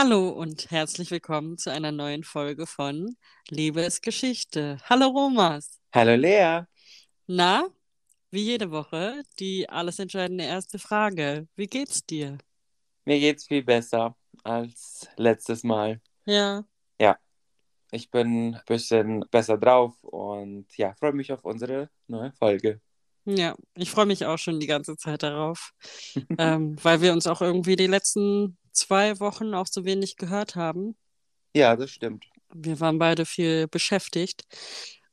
[0.00, 3.16] Hallo und herzlich willkommen zu einer neuen Folge von
[3.48, 4.78] Liebesgeschichte.
[4.88, 5.80] Hallo Romas.
[5.92, 6.60] Hallo Lea.
[7.26, 7.66] Na,
[8.30, 11.48] wie jede Woche, die alles entscheidende erste Frage.
[11.56, 12.38] Wie geht's dir?
[13.06, 16.00] Mir geht's viel besser als letztes Mal.
[16.26, 16.62] Ja.
[17.00, 17.18] Ja,
[17.90, 22.80] ich bin ein bisschen besser drauf und ja, freue mich auf unsere neue Folge.
[23.30, 25.72] Ja, ich freue mich auch schon die ganze Zeit darauf,
[26.38, 30.96] ähm, weil wir uns auch irgendwie die letzten zwei Wochen auch so wenig gehört haben.
[31.54, 32.24] Ja, das stimmt.
[32.54, 34.44] Wir waren beide viel beschäftigt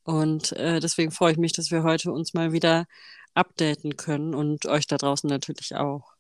[0.04, 2.86] und äh, deswegen freue ich mich, dass wir heute uns mal wieder
[3.34, 6.14] updaten können und euch da draußen natürlich auch.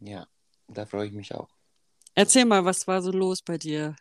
[0.00, 0.26] Ja,
[0.66, 1.48] da freue ich mich auch.
[2.16, 3.94] Erzähl mal, was war so los bei dir?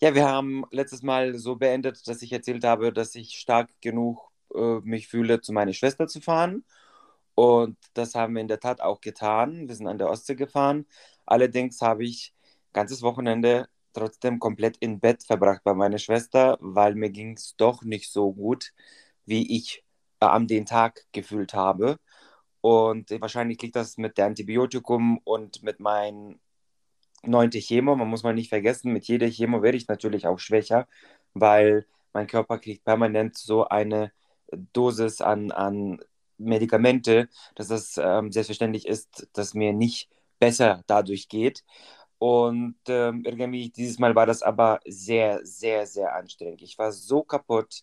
[0.00, 4.31] Ja, wir haben letztes Mal so beendet, dass ich erzählt habe, dass ich stark genug
[4.54, 6.64] äh, mich fühle, zu meiner Schwester zu fahren.
[7.34, 9.68] Und das haben wir in der Tat auch getan.
[9.68, 10.86] Wir sind an der Ostsee gefahren,
[11.26, 12.34] Allerdings habe ich
[12.72, 17.82] ganzes Wochenende trotzdem komplett im Bett verbracht bei meiner Schwester, weil mir ging es doch
[17.82, 18.72] nicht so gut,
[19.26, 19.84] wie ich
[20.20, 21.98] äh, an den Tag gefühlt habe.
[22.60, 26.40] Und wahrscheinlich liegt das mit der Antibiotikum und mit meinem
[27.24, 27.96] neunte Chemo.
[27.96, 30.88] Man muss mal nicht vergessen, mit jeder Chemo werde ich natürlich auch schwächer,
[31.34, 34.12] weil mein Körper kriegt permanent so eine
[34.72, 36.00] Dosis an, an
[36.38, 40.08] Medikamente, dass es ähm, selbstverständlich ist, dass mir nicht
[40.38, 41.64] besser dadurch geht.
[42.18, 46.62] Und ähm, irgendwie dieses Mal war das aber sehr, sehr, sehr anstrengend.
[46.62, 47.82] Ich war so kaputt.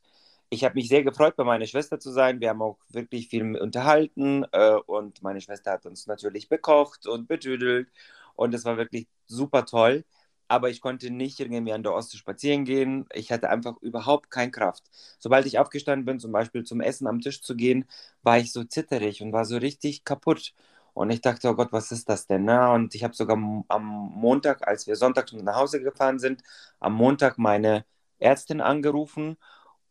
[0.50, 2.40] Ich habe mich sehr gefreut, bei meiner Schwester zu sein.
[2.42, 7.28] Wir haben auch wirklich viel unterhalten äh, und meine Schwester hat uns natürlich bekocht und
[7.28, 7.90] betüdelt
[8.36, 10.06] und es war wirklich super toll.
[10.50, 13.06] Aber ich konnte nicht irgendwie an der Ostsee spazieren gehen.
[13.14, 14.84] Ich hatte einfach überhaupt keine Kraft.
[15.20, 17.86] Sobald ich aufgestanden bin, zum Beispiel zum Essen am Tisch zu gehen,
[18.24, 20.54] war ich so zitterig und war so richtig kaputt.
[20.94, 22.44] Und ich dachte, oh Gott, was ist das denn?
[22.46, 22.72] Ne?
[22.72, 26.44] Und ich habe sogar am Montag, als wir Sonntag nach Hause gefahren sind,
[26.80, 27.86] am Montag meine
[28.18, 29.38] Ärztin angerufen,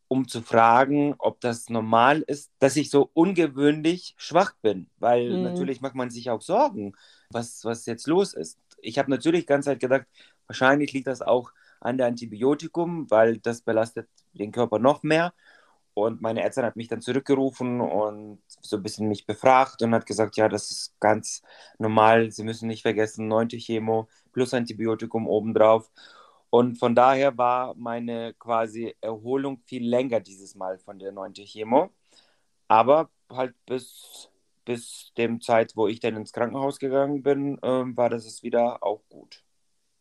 [0.09, 4.89] um zu fragen, ob das normal ist, dass ich so ungewöhnlich schwach bin.
[4.99, 5.43] Weil mhm.
[5.43, 6.95] natürlich macht man sich auch Sorgen,
[7.31, 8.59] was, was jetzt los ist.
[8.81, 10.07] Ich habe natürlich die ganze Zeit gedacht,
[10.47, 15.33] wahrscheinlich liegt das auch an der Antibiotikum, weil das belastet den Körper noch mehr.
[15.95, 20.07] Und meine Ärztin hat mich dann zurückgerufen und so ein bisschen mich befragt und hat
[20.07, 21.43] gesagt, ja, das ist ganz
[21.79, 22.31] normal.
[22.31, 25.91] Sie müssen nicht vergessen, neunte Chemo plus Antibiotikum obendrauf.
[26.51, 31.91] Und von daher war meine quasi Erholung viel länger dieses Mal von der neunte Chemo.
[32.69, 34.31] Aber halt bis,
[34.69, 39.03] bis dem Zeit, wo ich dann ins Krankenhaus gegangen bin, äh, war das wieder auch
[39.09, 39.45] gut.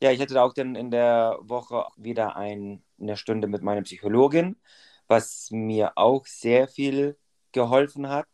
[0.02, 4.58] Ja, ich hatte auch dann in der Woche wieder ein, eine Stunde mit meiner Psychologin
[5.08, 7.18] was mir auch sehr viel
[7.52, 8.28] geholfen hat.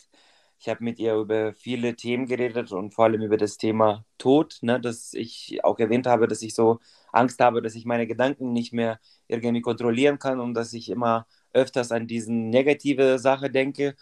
[0.60, 4.60] Ich habe mit ihr über viele Themen geredet und vor allem über das Thema Tod,
[4.62, 6.80] ne, dass ich auch erwähnt habe, dass ich so
[7.12, 11.28] Angst habe, dass ich meine Gedanken nicht mehr irgendwie kontrollieren kann und dass ich immer
[11.54, 13.96] öfters an diese negative Sache denke.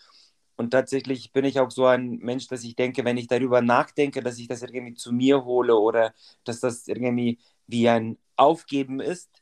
[0.56, 4.22] Und tatsächlich bin ich auch so ein Mensch, dass ich denke, wenn ich darüber nachdenke,
[4.22, 6.14] dass ich das irgendwie zu mir hole oder
[6.44, 9.42] dass das irgendwie wie ein Aufgeben ist,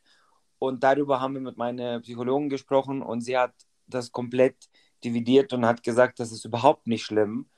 [0.60, 3.54] und darüber haben wir mit meiner Psychologin gesprochen und sie hat
[3.86, 4.56] das komplett
[5.02, 7.48] dividiert und hat gesagt, das ist überhaupt nicht schlimm.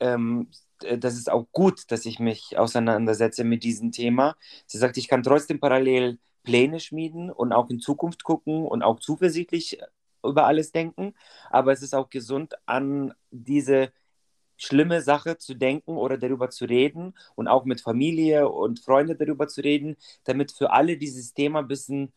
[0.00, 0.50] Ähm,
[0.80, 4.36] das ist auch gut, dass ich mich auseinandersetze mit diesem Thema.
[4.66, 8.98] Sie sagt, ich kann trotzdem parallel Pläne schmieden und auch in Zukunft gucken und auch
[8.98, 9.78] zuversichtlich
[10.24, 11.14] über alles denken.
[11.50, 13.92] Aber es ist auch gesund, an diese
[14.56, 19.48] schlimme Sache zu denken oder darüber zu reden und auch mit Familie und Freunden darüber
[19.48, 22.12] zu reden, damit für alle dieses Thema ein bisschen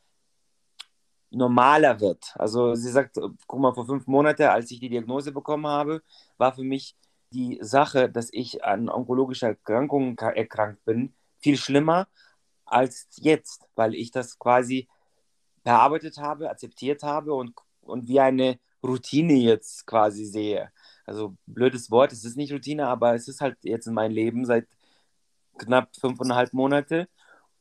[1.29, 2.33] normaler wird.
[2.35, 6.03] Also sie sagt, guck mal, vor fünf Monaten, als ich die Diagnose bekommen habe,
[6.37, 6.95] war für mich
[7.31, 12.07] die Sache, dass ich an onkologischer Erkrankung erkrankt bin, viel schlimmer
[12.65, 14.87] als jetzt, weil ich das quasi
[15.63, 20.71] bearbeitet habe, akzeptiert habe und, und wie eine Routine jetzt quasi sehe.
[21.05, 24.45] Also blödes Wort, es ist nicht Routine, aber es ist halt jetzt in meinem Leben
[24.45, 24.67] seit
[25.57, 27.07] knapp fünfeinhalb Monate.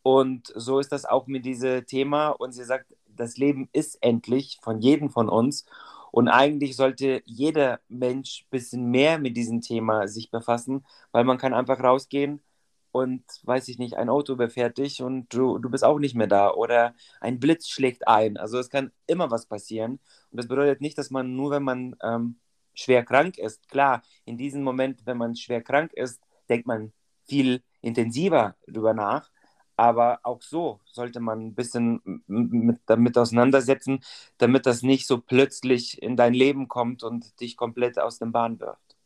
[0.03, 2.31] Und so ist das auch mit diesem Thema.
[2.31, 5.67] Und sie sagt, das Leben ist endlich von jedem von uns.
[6.11, 11.39] Und eigentlich sollte jeder Mensch ein bisschen mehr mit diesem Thema sich befassen, weil man
[11.39, 12.43] kann einfach rausgehen
[12.93, 16.27] und, weiß ich nicht, ein Auto überfährt dich und du, du bist auch nicht mehr
[16.27, 18.37] da oder ein Blitz schlägt ein.
[18.37, 19.99] Also es kann immer was passieren.
[20.31, 22.37] Und das bedeutet nicht, dass man nur, wenn man ähm,
[22.75, 26.93] schwer krank ist, klar, in diesem Moment, wenn man schwer krank ist, denkt man
[27.25, 29.31] viel intensiver darüber nach.
[29.77, 34.01] Aber auch so sollte man ein bisschen mit, damit auseinandersetzen,
[34.37, 38.61] damit das nicht so plötzlich in dein Leben kommt und dich komplett aus dem Bahn
[38.61, 38.97] wirft.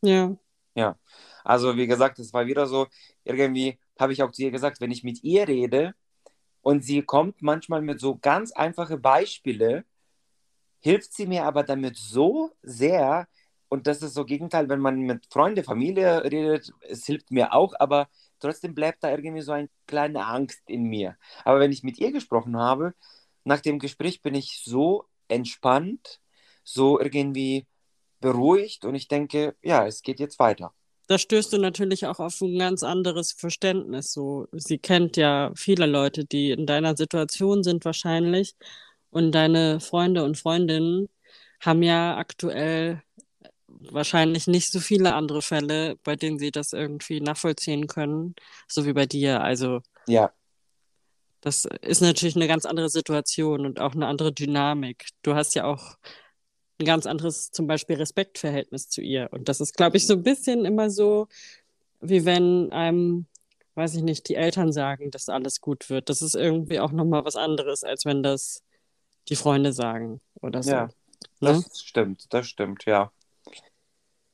[0.00, 0.36] Ja.
[0.74, 0.98] Ja.
[1.44, 2.86] Also wie gesagt, es war wieder so,
[3.24, 5.94] irgendwie habe ich auch zu ihr gesagt, wenn ich mit ihr rede
[6.62, 9.84] und sie kommt manchmal mit so ganz einfachen Beispielen,
[10.80, 13.28] hilft sie mir aber damit so sehr,
[13.68, 17.74] und das ist so Gegenteil, wenn man mit Freunden, Familie redet, es hilft mir auch,
[17.78, 18.08] aber
[18.40, 21.16] trotzdem bleibt da irgendwie so eine kleine Angst in mir.
[21.44, 22.94] Aber wenn ich mit ihr gesprochen habe,
[23.44, 26.20] nach dem Gespräch bin ich so entspannt,
[26.64, 27.66] so irgendwie
[28.22, 30.72] beruhigt und ich denke, ja, es geht jetzt weiter.
[31.08, 34.12] Da stößt du natürlich auch auf ein ganz anderes Verständnis.
[34.12, 38.54] So, sie kennt ja viele Leute, die in deiner Situation sind wahrscheinlich
[39.10, 41.10] und deine Freunde und Freundinnen
[41.60, 43.02] haben ja aktuell
[43.66, 48.34] wahrscheinlich nicht so viele andere Fälle, bei denen sie das irgendwie nachvollziehen können,
[48.66, 49.42] so wie bei dir.
[49.42, 50.32] Also ja.
[51.42, 55.08] Das ist natürlich eine ganz andere Situation und auch eine andere Dynamik.
[55.22, 55.96] Du hast ja auch
[56.82, 59.28] ein ganz anderes, zum Beispiel Respektverhältnis zu ihr.
[59.32, 61.28] Und das ist, glaube ich, so ein bisschen immer so,
[62.00, 63.26] wie wenn einem,
[63.74, 66.08] weiß ich nicht, die Eltern sagen, dass alles gut wird.
[66.08, 68.62] Das ist irgendwie auch nochmal was anderes, als wenn das
[69.28, 70.72] die Freunde sagen oder so.
[70.72, 70.88] Ja,
[71.40, 71.64] das ne?
[71.74, 73.12] stimmt, das stimmt, ja.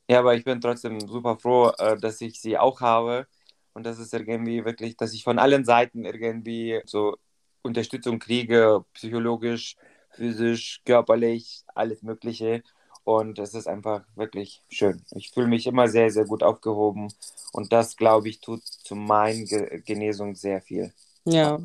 [0.09, 3.27] Ja, aber ich bin trotzdem super froh, äh, dass ich sie auch habe
[3.73, 7.15] und das ist irgendwie wirklich, dass ich von allen Seiten irgendwie so
[7.61, 9.75] Unterstützung kriege, psychologisch,
[10.11, 12.63] physisch, körperlich, alles Mögliche.
[13.03, 15.03] Und es ist einfach wirklich schön.
[15.11, 17.11] Ich fühle mich immer sehr, sehr gut aufgehoben.
[17.53, 19.45] Und das, glaube ich, tut zu meiner
[19.79, 20.93] Genesung sehr viel.
[21.25, 21.59] Ja.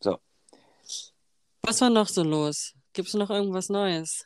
[0.00, 0.18] So.
[1.62, 2.74] Was war noch so los?
[2.92, 4.24] Gibt es noch irgendwas Neues?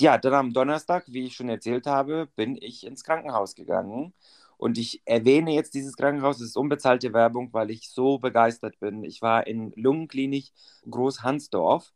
[0.00, 4.12] Ja, dann am Donnerstag, wie ich schon erzählt habe, bin ich ins Krankenhaus gegangen.
[4.58, 9.02] Und ich erwähne jetzt dieses Krankenhaus, es ist unbezahlte Werbung, weil ich so begeistert bin.
[9.02, 10.52] Ich war in Lungenklinik
[10.88, 11.92] Groß-Hansdorf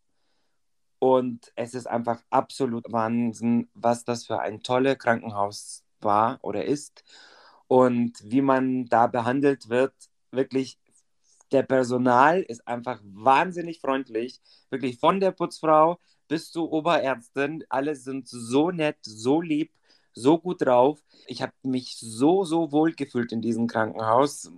[0.98, 7.04] und es ist einfach absolut Wahnsinn, was das für ein tolles Krankenhaus war oder ist
[7.68, 9.94] und wie man da behandelt wird.
[10.30, 10.78] Wirklich
[11.52, 14.40] der Personal ist einfach wahnsinnig freundlich.
[14.70, 15.98] Wirklich von der Putzfrau
[16.28, 17.64] bis zur Oberärztin.
[17.68, 19.70] Alle sind so nett, so lieb,
[20.12, 21.02] so gut drauf.
[21.26, 24.50] Ich habe mich so, so wohl gefühlt in diesem Krankenhaus.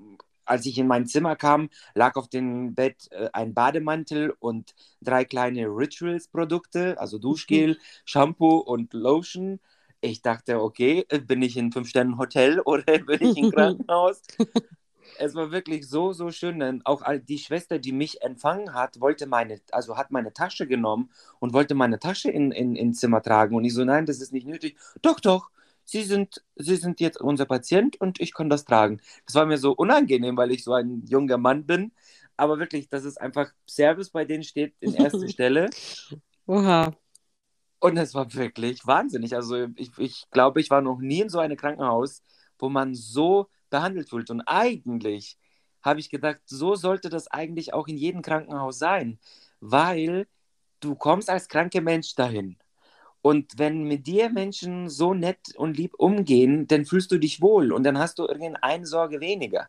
[0.49, 5.25] Als ich in mein Zimmer kam, lag auf dem Bett äh, ein Bademantel und drei
[5.25, 7.77] kleine Rituals-Produkte, also Duschgel, mhm.
[8.05, 9.61] Shampoo und Lotion.
[10.01, 14.23] Ich dachte, okay, bin ich in Fünf-Sternen-Hotel oder bin ich im Krankenhaus?
[15.19, 16.61] es war wirklich so, so schön.
[16.61, 21.11] Denn auch die Schwester, die mich empfangen hat, wollte meine, also hat meine Tasche genommen
[21.41, 23.57] und wollte meine Tasche in, in, ins Zimmer tragen.
[23.57, 24.77] Und ich so, nein, das ist nicht nötig.
[25.03, 25.51] Doch, doch,
[25.89, 29.01] Sie sind, Sie sind jetzt unser Patient und ich kann das tragen.
[29.25, 31.93] Das war mir so unangenehm, weil ich so ein junger Mann bin.
[32.37, 35.73] Aber wirklich, das ist einfach Service bei denen steht in erster Stelle.
[36.47, 36.95] Oha.
[37.81, 39.35] Und es war wirklich wahnsinnig.
[39.35, 42.23] Also ich, ich glaube, ich war noch nie in so einem Krankenhaus,
[42.59, 44.29] wo man so behandelt wird.
[44.31, 45.39] Und eigentlich
[45.83, 49.19] habe ich gedacht, so sollte das eigentlich auch in jedem Krankenhaus sein,
[49.61, 50.27] weil
[50.81, 52.59] du kommst als kranker Mensch dahin.
[53.29, 57.73] Und wenn mit dir Menschen so nett und lieb umgehen, dann fühlst du dich wohl
[57.73, 59.69] und dann hast du irgendeine Sorge weniger.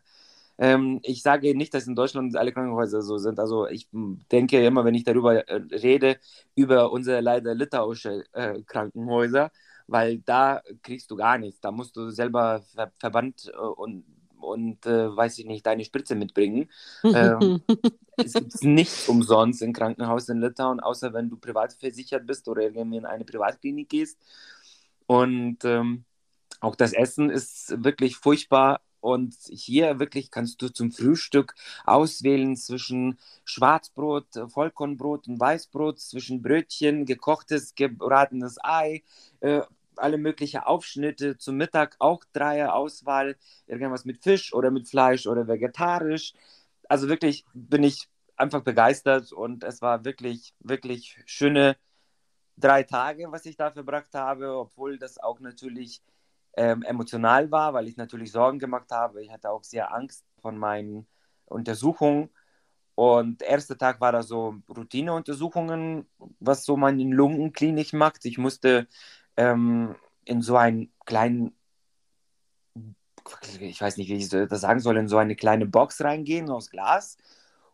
[0.58, 3.38] Ähm, ich sage nicht, dass in Deutschland alle Krankenhäuser so sind.
[3.38, 3.86] Also ich
[4.32, 6.18] denke immer, wenn ich darüber äh, rede,
[6.54, 9.50] über unsere leider litauische äh, Krankenhäuser,
[9.86, 11.60] weil da kriegst du gar nichts.
[11.60, 14.04] Da musst du selber Ver Verband äh, und,
[14.50, 16.68] und äh, weiß ich nicht, deine Spritze mitbringen.
[17.04, 17.62] ähm,
[18.16, 22.62] es gibt nichts umsonst im Krankenhaus in Litauen, außer wenn du privat versichert bist oder
[22.62, 24.18] irgendwie in eine Privatklinik gehst.
[25.06, 26.04] Und ähm,
[26.60, 28.80] auch das Essen ist wirklich furchtbar.
[29.00, 31.54] Und hier wirklich kannst du zum Frühstück
[31.84, 39.02] auswählen zwischen Schwarzbrot, Vollkornbrot und Weißbrot, zwischen Brötchen, gekochtes, gebratenes Ei,
[39.40, 39.62] äh,
[40.00, 46.34] alle möglichen Aufschnitte zum Mittag, auch Dreier-Auswahl, irgendwas mit Fisch oder mit Fleisch oder vegetarisch.
[46.88, 51.76] Also wirklich bin ich einfach begeistert und es war wirklich, wirklich schöne
[52.56, 56.02] drei Tage, was ich da verbracht habe, obwohl das auch natürlich
[56.56, 59.22] ähm, emotional war, weil ich natürlich Sorgen gemacht habe.
[59.22, 61.06] Ich hatte auch sehr Angst von meinen
[61.46, 62.30] Untersuchungen.
[62.94, 66.06] Und der erste Tag war da so Routineuntersuchungen,
[66.38, 68.24] was so meine Lungenklinik macht.
[68.26, 68.88] Ich musste
[69.40, 71.56] ähm, in so einen kleinen,
[73.58, 76.70] ich weiß nicht, wie ich das sagen soll, in so eine kleine Box reingehen aus
[76.70, 77.16] Glas.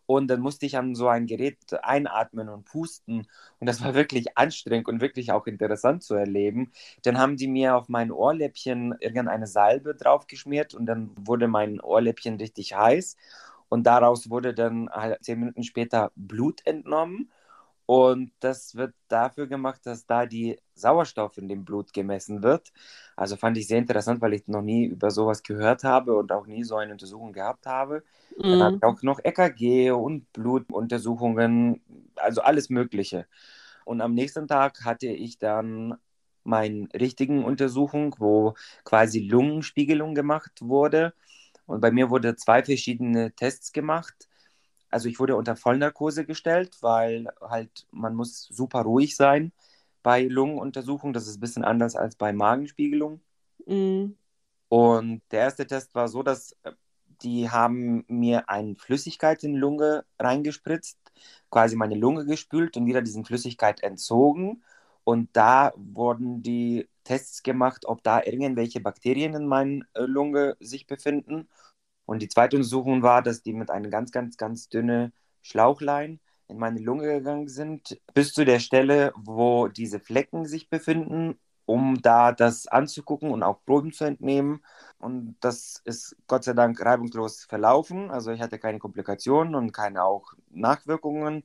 [0.05, 3.27] Und dann musste ich an so ein Gerät einatmen und pusten.
[3.59, 6.71] Und das war wirklich anstrengend und wirklich auch interessant zu erleben.
[7.03, 12.37] Dann haben die mir auf mein Ohrläppchen irgendeine Salbe draufgeschmiert und dann wurde mein Ohrläppchen
[12.37, 13.17] richtig heiß.
[13.67, 17.29] Und daraus wurde dann halt zehn Minuten später Blut entnommen.
[17.87, 22.73] Und das wird dafür gemacht, dass da die Sauerstoff in dem Blut gemessen wird.
[23.15, 26.47] Also fand ich sehr interessant, weil ich noch nie über sowas gehört habe und auch
[26.47, 28.03] nie so eine Untersuchung gehabt habe.
[28.37, 28.43] Mhm.
[28.43, 31.81] Dann habe ich auch noch EKG und Blutuntersuchungen,
[32.17, 33.25] also alles Mögliche.
[33.85, 35.95] Und am nächsten Tag hatte ich dann
[36.43, 41.13] meine richtigen Untersuchung, wo quasi Lungenspiegelung gemacht wurde.
[41.65, 44.27] Und bei mir wurde zwei verschiedene Tests gemacht
[44.89, 49.51] also ich wurde unter Vollnarkose gestellt, weil halt man muss super ruhig sein
[50.03, 51.13] bei Lungenuntersuchungen.
[51.13, 53.21] Das ist ein bisschen anders als bei Magenspiegelung.
[53.65, 54.17] Mhm.
[54.69, 56.73] Und der erste Test war so, dass äh,
[57.21, 60.99] die haben mir eine Flüssigkeit in die Lunge reingespritzt,
[61.49, 64.63] quasi meine Lunge gespült und wieder diese Flüssigkeit entzogen.
[65.03, 70.85] Und da wurden die Tests gemacht, ob da irgendwelche Bakterien in meiner äh, Lunge sich
[70.87, 71.47] befinden.
[72.07, 75.11] Und die zweite Untersuchung war, dass die mit einer ganz, ganz, ganz dünne
[75.41, 81.37] Schlauchlein in meine Lunge gegangen sind, bis zu der Stelle, wo diese Flecken sich befinden,
[81.65, 84.63] um da das anzugucken und auch Proben zu entnehmen.
[84.99, 88.09] Und das ist Gott sei Dank reibungslos verlaufen.
[88.09, 91.43] Also ich hatte keine Komplikationen und keine auch Nachwirkungen,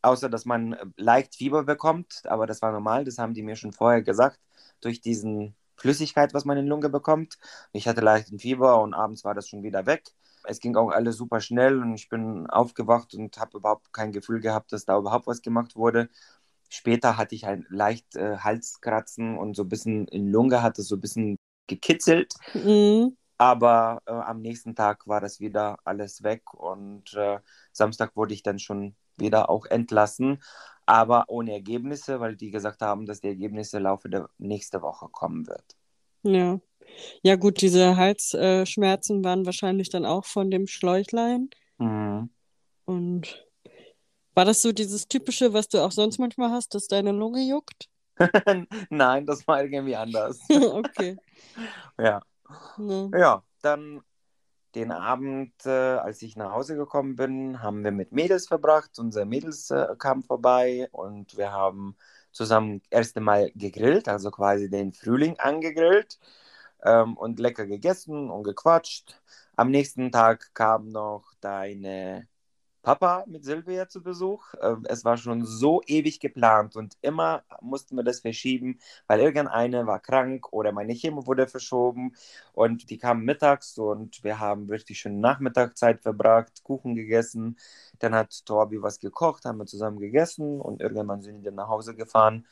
[0.00, 2.22] außer dass man leicht Fieber bekommt.
[2.26, 4.38] Aber das war normal, das haben die mir schon vorher gesagt,
[4.80, 7.38] durch diesen Flüssigkeit, was man in die Lunge bekommt.
[7.72, 10.04] Ich hatte leichten Fieber und abends war das schon wieder weg.
[10.44, 14.40] Es ging auch alles super schnell und ich bin aufgewacht und habe überhaupt kein Gefühl
[14.40, 16.08] gehabt, dass da überhaupt was gemacht wurde.
[16.68, 20.88] Später hatte ich ein leicht äh, Halskratzen und so ein bisschen in Lunge hat es
[20.88, 22.34] so ein bisschen gekitzelt.
[22.52, 23.16] Mhm.
[23.38, 27.38] Aber äh, am nächsten Tag war das wieder alles weg und äh,
[27.72, 30.42] Samstag wurde ich dann schon wieder auch entlassen
[30.86, 35.08] aber ohne Ergebnisse, weil die gesagt haben, dass die Ergebnisse im Laufe der nächsten Woche
[35.10, 35.76] kommen wird.
[36.22, 36.60] Ja.
[37.22, 41.50] Ja, gut, diese Halsschmerzen waren wahrscheinlich dann auch von dem Schläuchlein.
[41.78, 42.30] Mhm.
[42.84, 43.46] Und
[44.34, 47.88] war das so dieses typische, was du auch sonst manchmal hast, dass deine Lunge juckt?
[48.90, 50.40] Nein, das war irgendwie anders.
[50.50, 51.16] okay.
[51.98, 52.20] Ja.
[52.78, 53.10] ja.
[53.16, 54.02] Ja, dann
[54.74, 58.98] den Abend, äh, als ich nach Hause gekommen bin, haben wir mit Mädels verbracht.
[58.98, 61.96] Unser Mädels äh, kam vorbei und wir haben
[62.32, 66.18] zusammen das erste Mal gegrillt, also quasi den Frühling angegrillt
[66.84, 69.20] ähm, und lecker gegessen und gequatscht.
[69.56, 72.28] Am nächsten Tag kam noch deine
[72.84, 74.54] Papa mit Silvia zu Besuch.
[74.62, 79.86] Ähm, es war schon so ewig geplant und immer mussten wir das verschieben, weil irgendeine
[79.86, 82.14] war krank oder meine Chemo wurde verschoben
[82.52, 87.56] und die kamen mittags und wir haben richtig schön Nachmittagszeit verbracht, Kuchen gegessen.
[87.98, 91.94] Dann hat Torbi was gekocht, haben wir zusammen gegessen und irgendwann sind wir nach Hause
[91.96, 92.46] gefahren.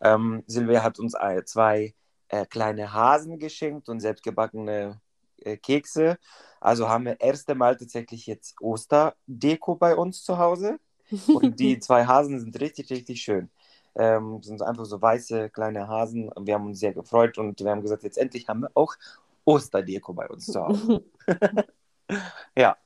[0.00, 1.14] Ähm, Silvia hat uns
[1.46, 1.94] zwei
[2.28, 5.00] äh, kleine Hasen geschenkt und selbstgebackene
[5.44, 6.18] äh, Kekse.
[6.60, 10.78] Also haben wir erste Mal tatsächlich jetzt Osterdeko bei uns zu Hause.
[11.28, 13.50] Und die zwei Hasen sind richtig, richtig schön.
[13.94, 16.30] Ähm, sind einfach so weiße kleine Hasen.
[16.40, 18.94] Wir haben uns sehr gefreut und wir haben gesagt, jetzt endlich haben wir auch
[19.44, 21.04] Osterdeko bei uns zu Hause.
[22.56, 22.76] ja.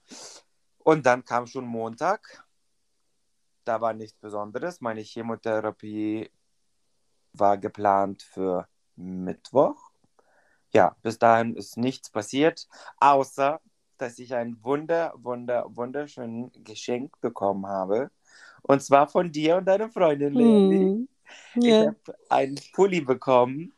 [0.79, 2.45] Und dann kam schon Montag.
[3.65, 4.81] Da war nichts Besonderes.
[4.81, 6.31] Meine Chemotherapie
[7.33, 9.86] war geplant für Mittwoch
[10.73, 12.69] ja, bis dahin ist nichts passiert,
[13.01, 13.61] außer
[13.99, 18.11] dass ich ein wunder, wunder, wunderschönes Geschenk bekommen habe.
[18.63, 20.85] Und zwar von dir und deiner Freundin, Leni.
[20.85, 21.09] Mm,
[21.63, 21.83] yeah.
[21.83, 23.73] Ich habe einen Pulli bekommen,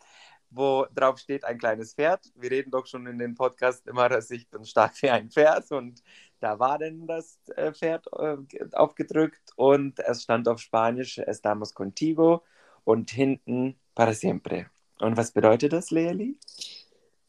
[0.50, 2.32] wo drauf steht ein kleines Pferd.
[2.34, 5.70] Wir reden doch schon in dem Podcast immer, dass ich bin stark wie ein Pferd
[5.70, 6.02] und
[6.40, 8.36] da war denn das äh, Pferd äh,
[8.72, 12.42] aufgedrückt und es stand auf Spanisch Estamos contigo
[12.84, 14.66] und hinten para siempre.
[15.00, 16.36] Und was bedeutet das, Leeli?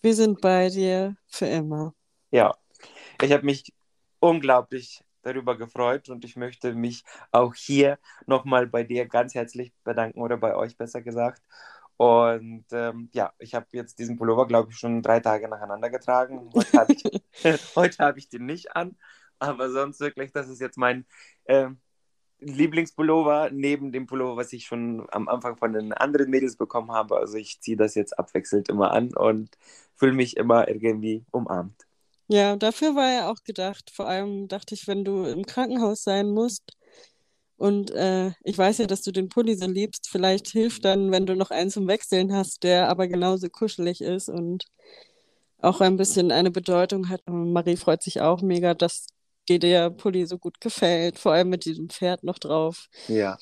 [0.02, 1.94] Wir sind bei dir für immer.
[2.32, 2.56] Ja,
[3.22, 3.74] ich habe mich
[4.20, 10.22] unglaublich darüber gefreut und ich möchte mich auch hier nochmal bei dir ganz herzlich bedanken
[10.22, 11.42] oder bei euch besser gesagt.
[11.98, 16.50] Und ähm, ja, ich habe jetzt diesen Pullover, glaube ich, schon drei Tage nacheinander getragen.
[16.54, 17.04] Heute habe ich,
[18.00, 18.96] hab ich den nicht an,
[19.38, 21.06] aber sonst wirklich, das ist jetzt mein
[21.44, 21.68] äh,
[22.40, 27.18] Lieblingspullover neben dem Pullover, was ich schon am Anfang von den anderen Mädels bekommen habe.
[27.18, 29.50] Also ich ziehe das jetzt abwechselnd immer an und
[29.96, 31.86] fühle mich immer irgendwie umarmt.
[32.28, 33.92] Ja, dafür war er auch gedacht.
[33.92, 36.64] Vor allem dachte ich, wenn du im Krankenhaus sein musst
[37.58, 41.26] und äh, ich weiß ja, dass du den Pulli so liebst, vielleicht hilft dann, wenn
[41.26, 44.66] du noch einen zum Wechseln hast, der aber genauso kuschelig ist und
[45.60, 47.22] auch ein bisschen eine Bedeutung hat.
[47.28, 49.08] Marie freut sich auch mega, dass
[49.50, 52.88] dir der Pulli so gut gefällt, vor allem mit diesem Pferd noch drauf.
[53.08, 53.38] Ja.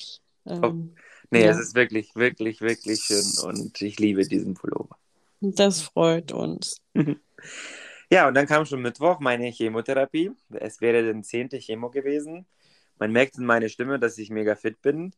[0.46, 0.96] Ähm,
[1.30, 1.52] nee, ja.
[1.52, 4.98] es ist wirklich, wirklich, wirklich schön und ich liebe diesen Pullover.
[5.42, 6.78] Das freut uns.
[8.10, 10.32] ja, und dann kam schon Mittwoch meine Chemotherapie.
[10.52, 12.48] Es wäre der zehnte Chemo gewesen.
[12.98, 15.14] Man merkt in meiner Stimme, dass ich mega fit bin.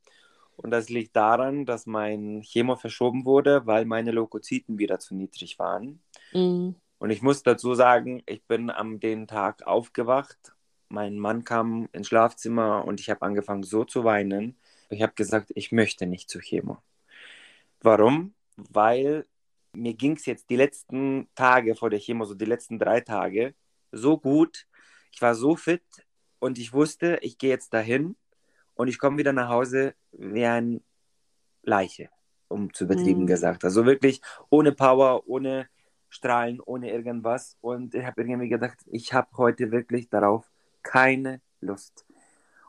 [0.58, 5.58] Und das liegt daran, dass mein Chemo verschoben wurde, weil meine Leukozyten wieder zu niedrig
[5.58, 6.01] waren.
[6.34, 6.75] Mhm.
[6.98, 10.53] Und ich muss dazu sagen, ich bin am den Tag aufgewacht.
[10.89, 14.58] Mein Mann kam ins Schlafzimmer und ich habe angefangen so zu weinen.
[14.89, 16.79] Ich habe gesagt, ich möchte nicht zur Chemo.
[17.81, 18.34] Warum?
[18.58, 19.25] Weil
[19.74, 23.53] mir ging es jetzt die letzten Tage vor der Chemo, so die letzten drei Tage,
[23.91, 24.65] so gut.
[25.12, 25.84] Ich war so fit
[26.39, 28.15] und ich wusste, ich gehe jetzt dahin
[28.74, 30.81] und ich komme wieder nach Hause wie ein
[31.62, 32.10] Leiche,
[32.48, 33.27] um zu übertrieben mhm.
[33.27, 33.63] gesagt.
[33.63, 35.69] Also wirklich ohne Power, ohne
[36.10, 37.58] Strahlen, ohne irgendwas.
[37.62, 40.50] Und ich habe irgendwie gedacht, ich habe heute wirklich darauf
[40.89, 42.03] keine Lust.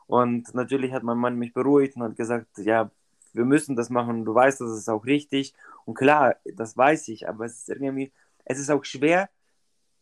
[0.05, 2.91] Und natürlich hat mein Mann mich beruhigt und hat gesagt, ja,
[3.33, 4.25] wir müssen das machen.
[4.25, 5.55] Du weißt, das ist auch richtig.
[5.85, 8.11] Und klar, das weiß ich, aber es ist irgendwie,
[8.45, 9.29] es ist auch schwer,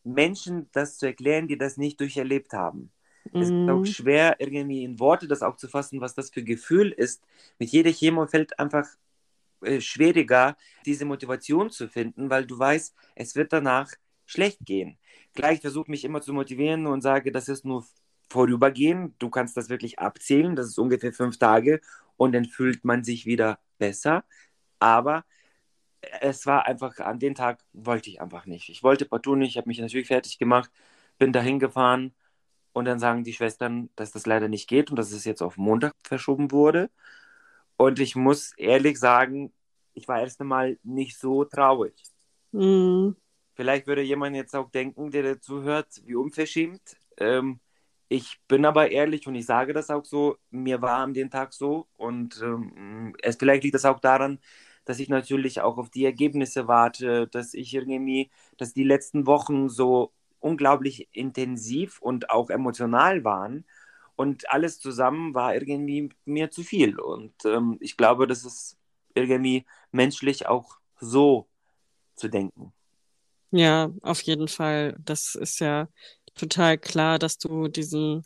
[0.03, 2.91] Menschen das zu erklären, die das nicht durcherlebt haben.
[3.31, 3.41] Mhm.
[3.41, 3.85] Es ist auch mhm.
[3.85, 7.23] schwer, irgendwie in Worte das auch zu fassen, was das für Gefühl ist.
[7.57, 8.87] Mit jeder Chemo fällt einfach
[9.61, 13.91] äh, schwieriger, diese Motivation zu finden, weil du weißt, es wird danach
[14.25, 14.97] schlecht gehen.
[15.33, 17.85] Gleich versuche mich immer zu motivieren und sage, das ist nur
[18.29, 19.15] vorübergehen.
[19.19, 21.81] Du kannst das wirklich abzählen, das ist ungefähr fünf Tage
[22.17, 24.23] und dann fühlt man sich wieder besser.
[24.79, 25.25] Aber
[26.21, 28.69] es war einfach, an den Tag wollte ich einfach nicht.
[28.69, 30.71] Ich wollte partout nicht, ich habe mich natürlich fertig gemacht,
[31.17, 32.13] bin dahin gefahren
[32.73, 35.57] und dann sagen die Schwestern, dass das leider nicht geht und dass es jetzt auf
[35.57, 36.89] Montag verschoben wurde.
[37.77, 39.53] Und ich muss ehrlich sagen,
[39.93, 41.95] ich war erst einmal nicht so traurig.
[42.51, 43.15] Mhm.
[43.53, 46.97] Vielleicht würde jemand jetzt auch denken, der dazu hört, wie unverschämt.
[47.17, 47.59] Ähm,
[48.09, 51.53] ich bin aber ehrlich und ich sage das auch so, mir war an dem Tag
[51.53, 54.39] so und ähm, es, vielleicht liegt das auch daran,
[54.85, 59.69] dass ich natürlich auch auf die Ergebnisse warte, dass ich irgendwie, dass die letzten Wochen
[59.69, 63.65] so unglaublich intensiv und auch emotional waren.
[64.15, 66.99] Und alles zusammen war irgendwie mir zu viel.
[66.99, 68.77] Und ähm, ich glaube, das ist
[69.15, 71.47] irgendwie menschlich auch so
[72.15, 72.73] zu denken.
[73.51, 74.95] Ja, auf jeden Fall.
[75.03, 75.89] Das ist ja
[76.35, 78.23] total klar, dass du diesen,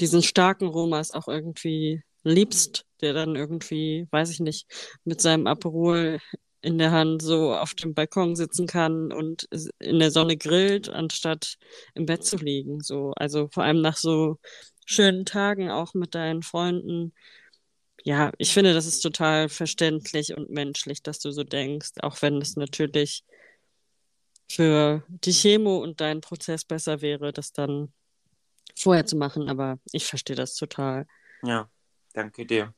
[0.00, 4.66] diesen starken Romas auch irgendwie liebst, der dann irgendwie, weiß ich nicht,
[5.04, 6.20] mit seinem Aperol
[6.62, 9.48] in der Hand so auf dem Balkon sitzen kann und
[9.80, 11.56] in der Sonne grillt, anstatt
[11.94, 12.80] im Bett zu liegen.
[12.80, 14.38] So, also vor allem nach so
[14.86, 17.12] schönen Tagen auch mit deinen Freunden.
[18.04, 22.40] Ja, ich finde, das ist total verständlich und menschlich, dass du so denkst, auch wenn
[22.40, 23.24] es natürlich
[24.54, 27.92] für die Chemo und deinen Prozess besser wäre, das dann
[28.76, 29.48] vorher zu machen.
[29.48, 31.06] Aber ich verstehe das total.
[31.42, 31.68] Ja,
[32.12, 32.74] danke dir.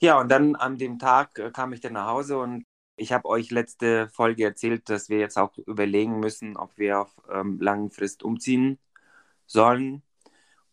[0.00, 3.28] Ja, und dann an dem Tag äh, kam ich dann nach Hause und ich habe
[3.28, 7.90] euch letzte Folge erzählt, dass wir jetzt auch überlegen müssen, ob wir auf ähm, langen
[7.90, 8.78] Frist umziehen
[9.46, 10.02] sollen.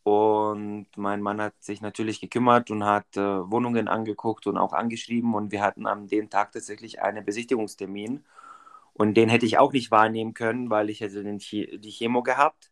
[0.03, 5.33] Und mein Mann hat sich natürlich gekümmert und hat äh, Wohnungen angeguckt und auch angeschrieben.
[5.33, 8.25] Und wir hatten an dem Tag tatsächlich einen Besichtigungstermin.
[8.93, 12.71] Und den hätte ich auch nicht wahrnehmen können, weil ich hätte den, die Chemo gehabt.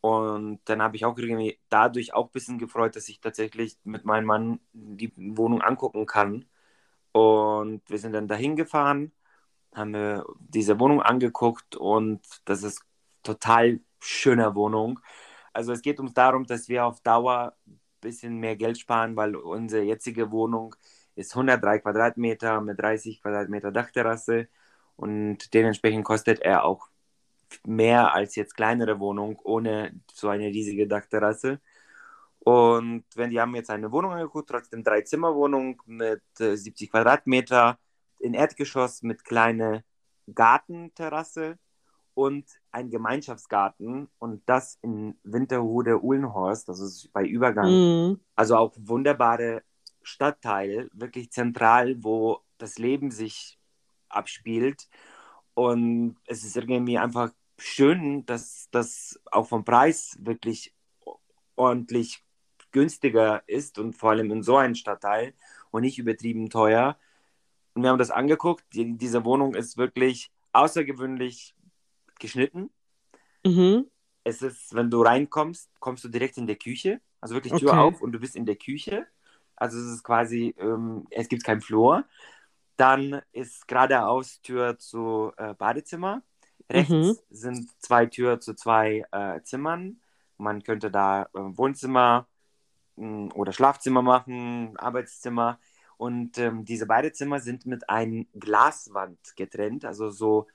[0.00, 4.04] Und dann habe ich auch irgendwie dadurch auch ein bisschen gefreut, dass ich tatsächlich mit
[4.04, 6.46] meinem Mann die Wohnung angucken kann
[7.14, 9.12] und wir sind dann dahin gefahren,
[9.74, 12.84] haben wir diese Wohnung angeguckt und das ist
[13.22, 15.00] total schöne Wohnung.
[15.52, 19.36] Also es geht uns darum, dass wir auf Dauer ein bisschen mehr Geld sparen, weil
[19.36, 20.74] unsere jetzige Wohnung
[21.16, 24.48] ist 103 Quadratmeter mit 30 Quadratmeter Dachterrasse
[24.96, 26.88] und dementsprechend kostet er auch
[27.66, 31.60] mehr als jetzt kleinere Wohnung ohne so eine riesige Dachterrasse.
[32.40, 37.78] Und wenn die haben jetzt eine Wohnung angeguckt, trotzdem drei Zimmerwohnung mit äh, 70 Quadratmeter,
[38.18, 39.82] in Erdgeschoss mit kleiner
[40.34, 41.58] Gartenterrasse
[42.14, 47.70] und ein Gemeinschaftsgarten und das in Winterhude Uhlenhorst, das ist bei Übergang.
[47.70, 48.20] Mhm.
[48.34, 49.62] Also auch wunderbare
[50.02, 53.58] Stadtteil, wirklich zentral, wo das Leben sich
[54.14, 54.88] abspielt.
[55.54, 60.74] Und es ist irgendwie einfach schön, dass das auch vom Preis wirklich
[61.56, 62.24] ordentlich
[62.72, 65.34] günstiger ist und vor allem in so einem Stadtteil
[65.70, 66.98] und nicht übertrieben teuer.
[67.74, 68.64] Und wir haben das angeguckt.
[68.72, 71.54] Die, diese Wohnung ist wirklich außergewöhnlich
[72.18, 72.70] geschnitten.
[73.44, 73.86] Mhm.
[74.24, 77.00] Es ist, wenn du reinkommst, kommst du direkt in der Küche.
[77.20, 77.78] Also wirklich Tür okay.
[77.78, 79.06] auf und du bist in der Küche.
[79.56, 82.04] Also es ist quasi, ähm, es gibt keinen Flur.
[82.76, 86.22] Dann ist geradeaus Tür zu äh, Badezimmer.
[86.70, 87.16] Rechts mhm.
[87.30, 90.00] sind zwei Türen zu zwei äh, Zimmern.
[90.38, 92.26] Man könnte da äh, Wohnzimmer,
[92.96, 95.58] oder Schlafzimmer machen, Arbeitszimmer.
[95.96, 100.48] Und ähm, diese beiden Zimmer sind mit einer Glaswand getrennt, also so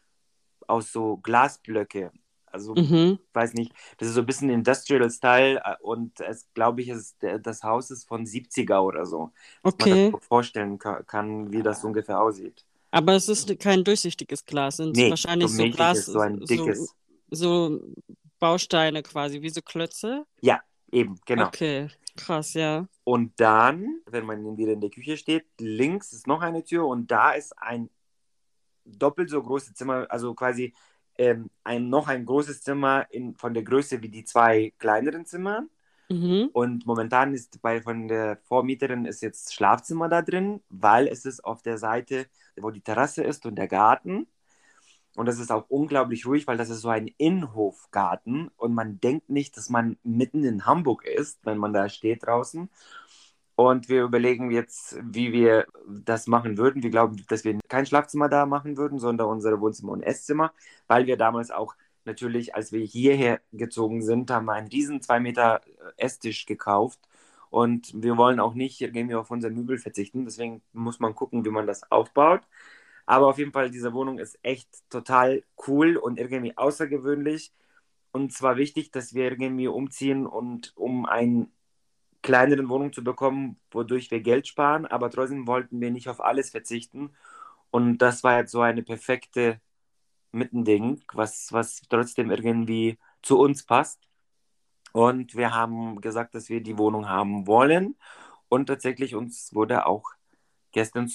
[0.68, 2.12] aus so Glasblöcke
[2.52, 3.20] Also, Mhm.
[3.34, 7.64] weiß nicht, das ist so ein bisschen Industrial-Style äh, und es, glaube ich, ist, das
[7.64, 9.32] Haus ist von 70er oder so.
[9.64, 10.12] Dass man Okay.
[10.12, 12.66] das so vorstellen ka- kann, wie das ungefähr aussieht.
[12.92, 16.46] Aber es ist kein durchsichtiges Glas, sind Nee, wahrscheinlich so so Glas, so ein so,
[16.48, 16.96] dickes.
[17.30, 17.80] so
[18.40, 20.26] Bausteine quasi, wie so Klötze.
[20.42, 21.48] Ja, eben, genau.
[21.48, 22.88] Okay, krass, ja.
[23.04, 27.10] Und dann, wenn man wieder in der Küche steht, links ist noch eine Tür und
[27.12, 27.90] da ist ein
[28.86, 30.74] doppelt so großes Zimmer, also quasi
[31.20, 35.66] ähm, ein, noch ein großes Zimmer in, von der Größe wie die zwei kleineren Zimmer.
[36.08, 36.50] Mhm.
[36.54, 41.44] Und momentan ist bei von der Vormieterin ist jetzt Schlafzimmer da drin, weil es ist
[41.44, 42.26] auf der Seite,
[42.58, 44.28] wo die Terrasse ist und der Garten.
[45.16, 49.30] Und das ist auch unglaublich ruhig, weil das ist so ein Innenhofgarten und man denkt
[49.30, 52.70] nicht, dass man mitten in Hamburg ist, wenn man da steht draußen.
[53.60, 56.82] Und wir überlegen jetzt, wie wir das machen würden.
[56.82, 60.54] Wir glauben, dass wir kein Schlafzimmer da machen würden, sondern unsere Wohnzimmer und Esszimmer,
[60.88, 65.20] weil wir damals auch natürlich, als wir hierher gezogen sind, haben wir einen riesen 2
[65.20, 65.60] Meter
[65.98, 67.02] Esstisch gekauft.
[67.50, 70.24] Und wir wollen auch nicht irgendwie auf unser Möbel verzichten.
[70.24, 72.44] Deswegen muss man gucken, wie man das aufbaut.
[73.06, 77.52] Aber auf jeden Fall, diese Wohnung ist echt total cool und irgendwie außergewöhnlich.
[78.14, 81.50] Und zwar wichtig, dass wir irgendwie umziehen und um eine
[82.30, 84.86] kleinere Wohnung zu bekommen, wodurch wir Geld sparen.
[84.86, 87.16] Aber trotzdem wollten wir nicht auf alles verzichten.
[87.72, 89.60] Und das war jetzt so eine perfekte
[90.32, 94.08] Mittending, was, was trotzdem irgendwie zu uns passt.
[94.92, 97.96] Und wir haben gesagt, dass wir die Wohnung haben wollen.
[98.48, 100.04] Und tatsächlich uns wurde auch
[100.72, 101.12] gestern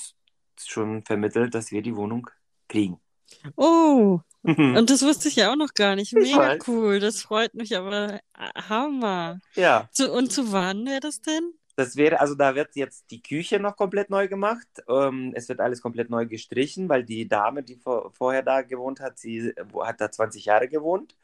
[0.59, 2.29] schon vermittelt, dass wir die Wohnung
[2.67, 3.01] kriegen.
[3.55, 6.13] Oh, und das wusste ich ja auch noch gar nicht.
[6.13, 8.21] Ich Mega cool, das freut mich aber äh,
[8.69, 9.41] Hammer.
[9.57, 11.55] ja, Zu, und zu wann wäre das denn?
[11.77, 14.67] das wäre, also da wird jetzt die Küche noch komplett neu gemacht.
[14.89, 19.01] Ähm, es wird alles komplett neu gestrichen, weil die Dame, die vor, vorher da gewohnt
[19.01, 21.17] hat, sie hat da 20 Jahre gewohnt.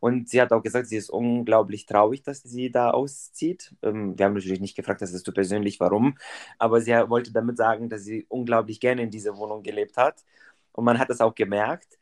[0.00, 3.72] Und sie hat auch gesagt, sie ist unglaublich traurig, dass sie da auszieht.
[3.82, 6.18] Ähm, wir haben natürlich nicht gefragt, das ist du persönlich, warum.
[6.58, 10.24] Aber sie wollte damit sagen, dass sie unglaublich gerne in dieser Wohnung gelebt hat.
[10.72, 11.98] Und man hat das auch gemerkt.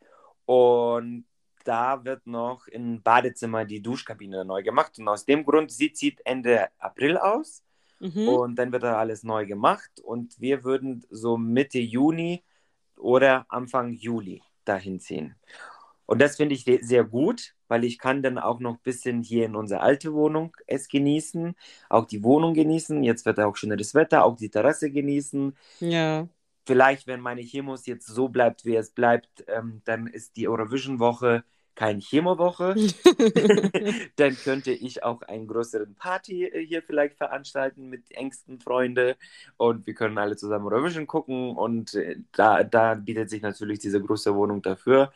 [0.50, 1.26] Und
[1.62, 4.98] da wird noch im Badezimmer die Duschkabine neu gemacht.
[4.98, 7.62] Und aus dem Grund, sie zieht Ende April aus.
[8.00, 8.26] Mhm.
[8.26, 10.00] Und dann wird da alles neu gemacht.
[10.02, 12.42] Und wir würden so Mitte Juni
[12.96, 15.36] oder Anfang Juli dahin ziehen.
[16.04, 19.46] Und das finde ich sehr gut, weil ich kann dann auch noch ein bisschen hier
[19.46, 21.54] in unserer alte Wohnung es genießen,
[21.88, 23.04] auch die Wohnung genießen.
[23.04, 25.56] Jetzt wird auch schöneres Wetter, auch die Terrasse genießen.
[25.78, 26.26] Ja.
[26.66, 31.44] Vielleicht, wenn meine Chemos jetzt so bleibt, wie es bleibt, ähm, dann ist die Eurovision-Woche
[31.74, 32.74] keine Chemowoche.
[34.16, 39.14] dann könnte ich auch einen größeren Party äh, hier vielleicht veranstalten mit engsten Freunden
[39.56, 44.00] und wir können alle zusammen Eurovision gucken und äh, da, da bietet sich natürlich diese
[44.00, 45.12] große Wohnung dafür.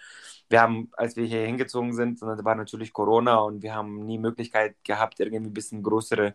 [0.48, 4.76] Wir haben, als wir hier hingezogen sind, war natürlich Corona und wir haben nie Möglichkeit
[4.85, 6.35] gehabt, irgendwie ein bisschen größere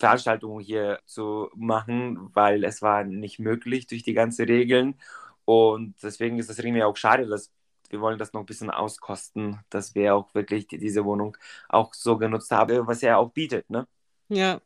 [0.00, 4.96] Veranstaltungen hier zu machen, weil es war nicht möglich durch die ganzen Regeln.
[5.44, 7.50] Und deswegen ist es irgendwie auch schade, dass
[7.90, 11.36] wir wollen das noch ein bisschen auskosten, dass wir auch wirklich die, diese Wohnung
[11.68, 13.86] auch so genutzt haben, was er auch bietet, ne?
[14.28, 14.60] Ja.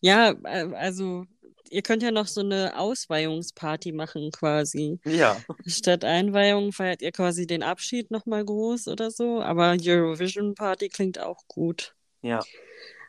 [0.00, 1.24] Ja, äh, also
[1.70, 5.00] ihr könnt ja noch so eine Ausweihungsparty machen quasi.
[5.04, 5.36] Ja.
[5.66, 11.18] Statt Einweihung feiert ihr quasi den Abschied nochmal groß oder so, aber Eurovision Party klingt
[11.18, 11.94] auch gut.
[12.22, 12.44] Ja.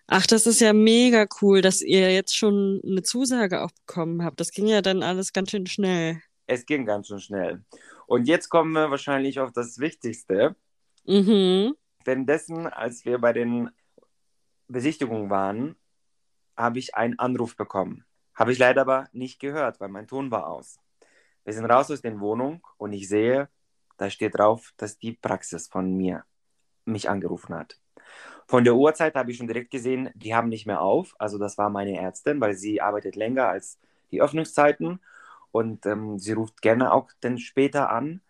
[0.07, 4.39] Ach, das ist ja mega cool, dass ihr jetzt schon eine Zusage auch bekommen habt.
[4.39, 6.21] Das ging ja dann alles ganz schön schnell.
[6.45, 7.65] Es ging ganz schön schnell.
[8.05, 10.55] Und jetzt kommen wir wahrscheinlich auf das Wichtigste.
[11.05, 11.75] Mhm.
[12.05, 13.69] Währenddessen, als wir bei den
[14.69, 15.75] Besichtigungen waren,
[16.55, 18.05] habe ich einen Anruf bekommen.
[18.33, 20.79] Habe ich leider aber nicht gehört, weil mein Ton war aus.
[21.43, 23.49] Wir sind raus aus der Wohnung und ich sehe,
[23.97, 26.23] da steht drauf, dass die Praxis von mir
[26.85, 27.77] mich angerufen hat.
[28.47, 31.15] Von der Uhrzeit habe ich schon direkt gesehen, die haben nicht mehr auf.
[31.19, 33.79] Also das war meine Ärztin, weil sie arbeitet länger als
[34.11, 34.99] die Öffnungszeiten
[35.51, 38.21] und ähm, sie ruft gerne auch dann später an.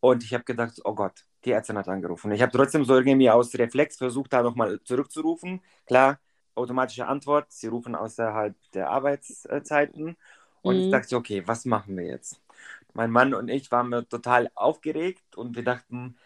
[0.00, 2.32] Und ich habe gedacht, oh Gott, die Ärztin hat angerufen.
[2.32, 5.60] Ich habe trotzdem so irgendwie aus Reflex versucht, da nochmal zurückzurufen.
[5.86, 6.18] Klar,
[6.54, 10.16] automatische Antwort, sie rufen außerhalb der Arbeitszeiten.
[10.62, 10.80] Und Mhm.
[10.80, 12.40] ich dachte, okay, was machen wir jetzt?
[12.94, 16.16] Mein Mann und ich waren total aufgeregt und wir dachten,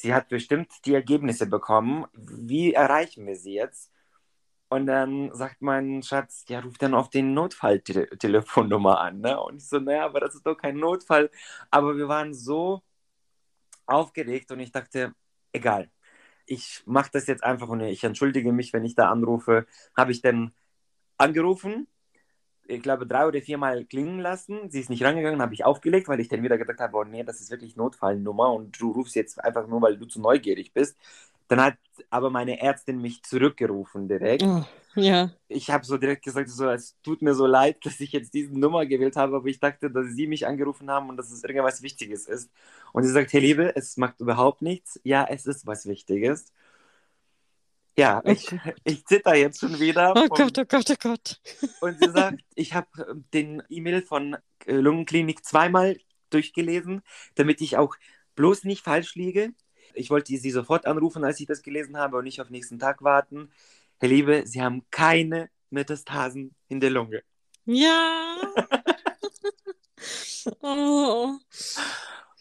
[0.00, 2.06] sie hat bestimmt die Ergebnisse bekommen.
[2.14, 3.92] Wie erreichen wir sie jetzt?
[4.68, 9.20] Und dann sagt mein Schatz, ja, ruf dann auf den Notfalltelefonnummer an.
[9.20, 9.40] Ne?
[9.40, 11.30] Und ich so, naja, aber das ist doch kein Notfall.
[11.70, 12.82] Aber wir waren so
[13.86, 15.14] aufgeregt und ich dachte,
[15.52, 15.90] egal,
[16.46, 19.66] ich mache das jetzt einfach und ich entschuldige mich, wenn ich da anrufe.
[19.96, 20.52] Habe ich dann
[21.18, 21.88] angerufen,
[22.70, 24.70] ich glaube, drei oder viermal klingen lassen.
[24.70, 27.24] Sie ist nicht rangegangen, habe ich aufgelegt, weil ich dann wieder gedacht habe, oh nee,
[27.24, 30.96] das ist wirklich Notfallnummer und du rufst jetzt einfach nur, weil du zu neugierig bist.
[31.48, 31.76] Dann hat
[32.10, 34.44] aber meine Ärztin mich zurückgerufen direkt.
[34.44, 35.30] Oh, ja.
[35.48, 38.56] Ich habe so direkt gesagt, so, es tut mir so leid, dass ich jetzt diese
[38.56, 41.82] Nummer gewählt habe, aber ich dachte, dass Sie mich angerufen haben und dass es irgendwas
[41.82, 42.50] Wichtiges ist.
[42.92, 45.00] Und sie sagt, hey Liebe, es macht überhaupt nichts.
[45.02, 46.52] Ja, es ist was Wichtiges.
[48.00, 48.48] Ja, Oh ich,
[48.84, 50.14] ich zitter jetzt schon wieder.
[50.16, 51.40] Oh Und- Gott, oh Gott, oh Gott.
[51.80, 54.36] Und sie sagt, ich habe den E-Mail von
[54.66, 55.98] äh, Lungenklinik zweimal
[56.30, 57.02] durchgelesen,
[57.34, 57.96] damit ich auch
[58.36, 59.52] bloß nicht falsch liege.
[59.94, 63.02] Ich wollte sie sofort anrufen, als ich das gelesen habe und nicht auf nächsten Tag
[63.02, 63.50] warten.
[63.98, 67.22] Herr Liebe, Sie haben keine Metastasen in der Lunge.
[67.66, 68.36] Ja.
[70.62, 71.36] Oh.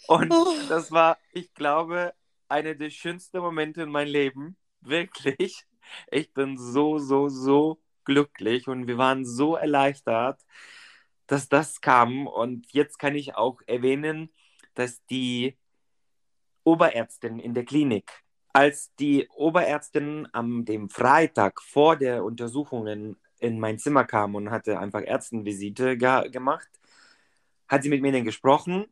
[0.08, 0.54] Und Oh.
[0.69, 2.13] das war, ich glaube,
[2.48, 4.56] einer der schönsten Momente in meinem Leben.
[4.82, 5.65] Wirklich.
[6.12, 10.42] Ich bin so, so, so glücklich und wir waren so erleichtert,
[11.28, 12.28] dass das kam.
[12.28, 14.30] Und jetzt kann ich auch erwähnen,
[14.76, 15.58] dass die
[16.63, 18.12] Oberärztin in der Klinik,
[18.54, 24.80] als die Oberärztin am dem Freitag vor der Untersuchungen in mein Zimmer kam und hatte
[24.80, 26.70] einfach Ärztenvisite ge gemacht,
[27.68, 28.86] hat sie mit mir dann gesprochen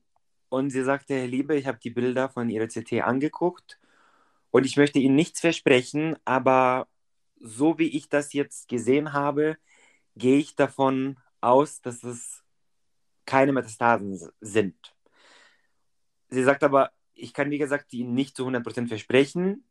[0.50, 3.80] und sie sagte, Herr Liebe, ich habe die Bilder von Ihrer CT angeguckt
[4.51, 6.88] und ich möchte Ihnen nichts versprechen, aber
[7.39, 9.57] so wie ich das jetzt gesehen habe,
[10.15, 12.43] gehe ich davon aus, dass es
[13.25, 14.95] keine Metastasen sind.
[16.29, 19.63] Sie sagt aber, ich kann wie gesagt Ihnen nicht zu 100% versprechen,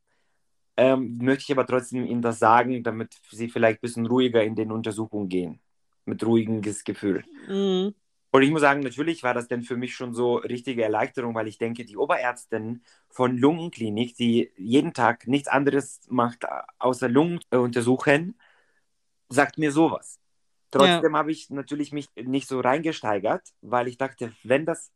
[0.77, 4.55] ähm, möchte ich aber trotzdem Ihnen das sagen, damit Sie vielleicht ein bisschen ruhiger in
[4.55, 5.61] den Untersuchungen gehen.
[6.05, 7.25] Mit ruhiges Gefühl.
[7.49, 7.95] Mhm.
[8.37, 11.49] Und ich muss sagen, natürlich war das dann für mich schon so richtige Erleichterung, weil
[11.49, 16.45] ich denke, die Oberärztin von Lungenklinik, die jeden Tag nichts anderes macht,
[16.79, 18.39] außer Lungen äh, untersuchen,
[19.31, 20.21] sagt mir sowas.
[20.71, 24.93] Trotzdem habe ich natürlich mich nicht so reingesteigert, weil ich dachte, wenn das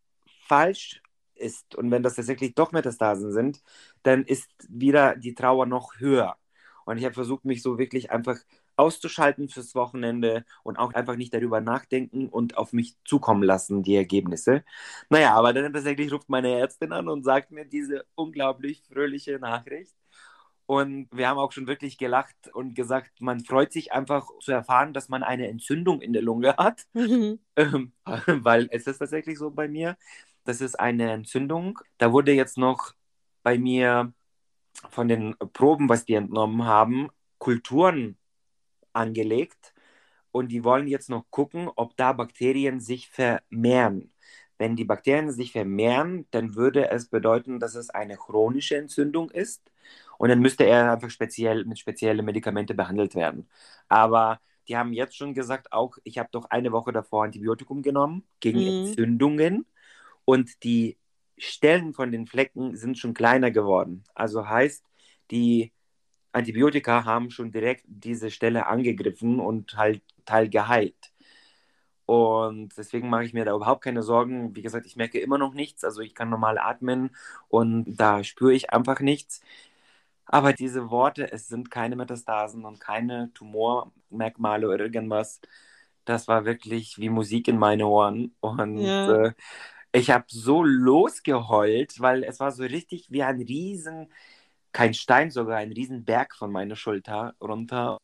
[0.47, 1.01] falsch
[1.35, 3.63] ist und wenn das tatsächlich doch Metastasen sind,
[4.03, 6.37] dann ist wieder die Trauer noch höher.
[6.85, 8.37] Und ich habe versucht, mich so wirklich einfach
[8.81, 13.97] auszuschalten fürs Wochenende und auch einfach nicht darüber nachdenken und auf mich zukommen lassen, die
[13.97, 14.65] Ergebnisse.
[15.11, 19.95] Naja, aber dann tatsächlich ruft meine Ärztin an und sagt mir diese unglaublich fröhliche Nachricht.
[20.67, 24.95] Und wir haben auch schon wirklich gelacht und gesagt, man freut sich einfach zu erfahren,
[24.95, 26.87] dass man eine Entzündung in der Lunge hat.
[26.95, 27.41] Mhm.
[27.57, 27.93] Ähm,
[28.45, 29.97] weil es ist tatsächlich so bei mir.
[30.45, 31.81] Das ist eine Entzündung.
[31.99, 32.95] Da wurde jetzt noch
[33.43, 34.13] bei mir
[34.91, 38.17] von den Proben, was die entnommen haben, Kulturen
[38.93, 39.75] angelegt.
[40.33, 44.13] Und die wollen jetzt noch gucken, ob da Bakterien sich vermehren.
[44.59, 49.71] Wenn die Bakterien sich vermehren, dann würde es bedeuten, dass es eine chronische Entzündung ist.
[50.19, 53.49] Und dann müsste er einfach speziell mit speziellen Medikamenten behandelt werden.
[53.89, 58.25] Aber die haben jetzt schon gesagt, auch ich habe doch eine Woche davor Antibiotikum genommen
[58.41, 58.67] gegen Mhm.
[58.67, 59.67] Entzündungen
[60.25, 60.99] und die
[61.39, 64.05] Stellen von den Flecken sind schon kleiner geworden.
[64.15, 64.85] Also heißt,
[65.31, 65.73] die
[66.33, 71.13] Antibiotika haben schon direkt diese Stelle angegriffen und halt Teil geheilt.
[72.07, 74.57] Und deswegen mache ich mir da überhaupt keine Sorgen.
[74.57, 75.85] Wie gesagt, ich merke immer noch nichts.
[75.85, 77.15] Also ich kann normal atmen
[77.49, 79.41] und da spüre ich einfach nichts.
[80.27, 85.41] Aber diese Worte, es sind keine Metastasen und keine Tumormerkmale oder irgendwas,
[86.05, 88.35] das war wirklich wie Musik in meine Ohren.
[88.41, 89.07] Und Ja.
[89.07, 89.33] äh,
[89.93, 94.13] ich habe so losgeheult, weil es war so richtig wie ein Riesen,
[94.73, 97.99] kein Stein sogar, ein Riesenberg von meiner Schulter runter.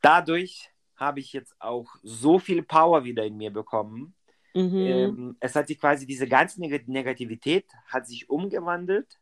[0.00, 4.14] Dadurch habe ich jetzt auch so viel Power wieder in mir bekommen.
[4.54, 4.76] Mhm.
[4.76, 9.18] Ähm, es hat sich quasi diese ganze Neg Negativität hat sich umgewandelt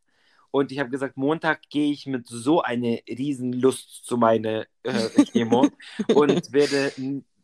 [0.50, 5.24] und ich habe gesagt, Montag gehe ich mit so einer riesen Lust zu meiner äh,
[5.24, 5.68] Chemo
[6.14, 6.92] und werde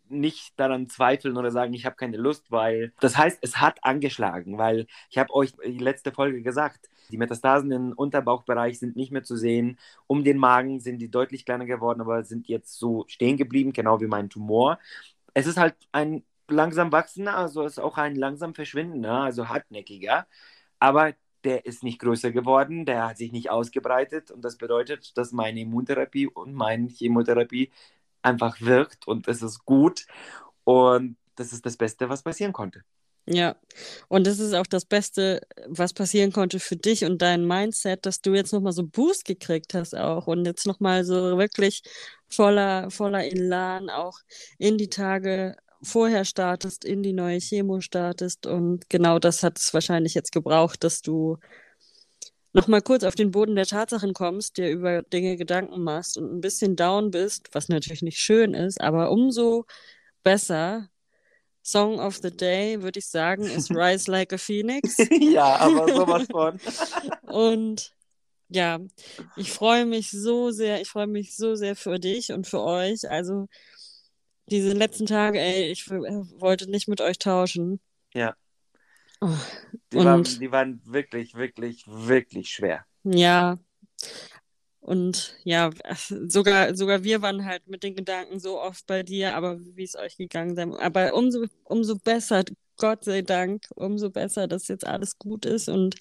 [0.08, 4.58] nicht daran zweifeln oder sagen, ich habe keine Lust, weil das heißt, es hat angeschlagen,
[4.58, 9.24] weil ich habe euch die letzte Folge gesagt, die Metastasen im Unterbauchbereich sind nicht mehr
[9.24, 9.78] zu sehen.
[10.06, 14.00] Um den Magen sind die deutlich kleiner geworden, aber sind jetzt so stehen geblieben, genau
[14.00, 14.78] wie mein Tumor.
[15.34, 20.26] Es ist halt ein langsam wachsender, also ist auch ein langsam verschwindender, also hartnäckiger,
[20.78, 21.14] aber
[21.44, 25.60] der ist nicht größer geworden, der hat sich nicht ausgebreitet und das bedeutet, dass meine
[25.60, 27.72] Immuntherapie und meine Chemotherapie
[28.22, 30.06] einfach wirkt und es ist gut
[30.64, 32.84] und das ist das Beste, was passieren konnte.
[33.28, 33.56] Ja,
[34.08, 38.20] und das ist auch das Beste, was passieren konnte für dich und dein Mindset, dass
[38.20, 41.82] du jetzt nochmal so Boost gekriegt hast auch und jetzt nochmal so wirklich
[42.28, 44.20] voller, voller Elan auch
[44.58, 49.74] in die Tage vorher startest, in die neue Chemo startest und genau das hat es
[49.74, 51.38] wahrscheinlich jetzt gebraucht, dass du
[52.52, 56.40] nochmal kurz auf den Boden der Tatsachen kommst, dir über Dinge Gedanken machst und ein
[56.40, 59.66] bisschen down bist, was natürlich nicht schön ist, aber umso
[60.22, 60.88] besser.
[61.66, 64.96] Song of the Day, würde ich sagen, ist Rise Like a Phoenix.
[65.10, 66.60] ja, aber sowas von.
[67.22, 67.92] Und
[68.48, 68.78] ja,
[69.36, 73.10] ich freue mich so sehr, ich freue mich so sehr für dich und für euch.
[73.10, 73.48] Also
[74.48, 77.80] diese letzten Tage, ey, ich wollte nicht mit euch tauschen.
[78.14, 78.36] Ja.
[79.20, 79.28] Oh,
[79.92, 82.84] Die, und waren, die waren wirklich, wirklich, wirklich schwer.
[83.02, 83.58] ja,
[84.86, 85.70] und ja,
[86.28, 89.96] sogar, sogar wir waren halt mit den Gedanken so oft bei dir, aber wie es
[89.96, 90.74] euch gegangen sein.
[90.76, 92.44] Aber umso, umso besser,
[92.78, 95.96] Gott sei Dank, umso besser, dass jetzt alles gut ist und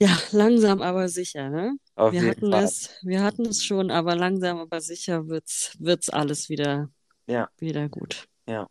[0.00, 1.76] ja, langsam aber sicher, ne?
[1.96, 2.62] Auf Wir hatten Fall.
[2.64, 6.90] es, wir hatten es schon, aber langsam aber sicher wird's, wird's alles wieder,
[7.26, 8.28] Ja, wieder gut.
[8.48, 8.68] ja.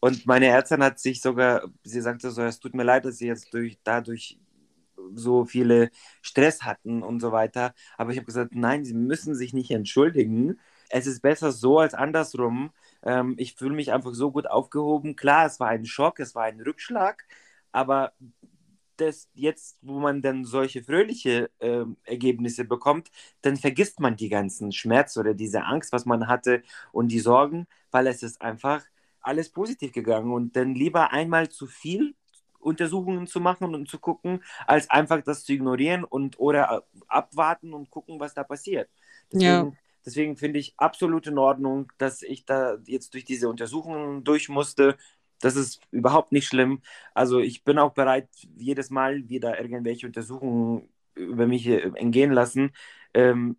[0.00, 3.28] Und meine Ärztin hat sich sogar, sie sagte so, es tut mir leid, dass sie
[3.28, 4.38] jetzt durch, dadurch
[5.14, 5.90] so viele
[6.22, 7.74] Stress hatten und so weiter.
[7.96, 10.58] Aber ich habe gesagt, nein, sie müssen sich nicht entschuldigen.
[10.90, 12.70] Es ist besser so als andersrum.
[13.02, 15.16] Ähm, ich fühle mich einfach so gut aufgehoben.
[15.16, 17.24] Klar, es war ein Schock, es war ein Rückschlag,
[17.72, 18.12] aber
[18.96, 23.10] das jetzt, wo man dann solche fröhliche ähm, Ergebnisse bekommt,
[23.42, 26.62] dann vergisst man die ganzen Schmerz oder diese Angst, was man hatte
[26.92, 28.84] und die Sorgen, weil es ist einfach
[29.20, 32.14] alles positiv gegangen und dann lieber einmal zu viel
[32.62, 37.90] Untersuchungen zu machen und zu gucken, als einfach das zu ignorieren und oder abwarten und
[37.90, 38.88] gucken, was da passiert.
[39.32, 39.64] Ja.
[39.64, 44.48] Deswegen, deswegen finde ich absolut in Ordnung, dass ich da jetzt durch diese Untersuchungen durch
[44.48, 44.96] musste.
[45.40, 46.82] Das ist überhaupt nicht schlimm.
[47.14, 52.72] Also ich bin auch bereit, jedes Mal wieder irgendwelche Untersuchungen über mich äh, entgehen lassen.
[53.14, 53.56] Ähm,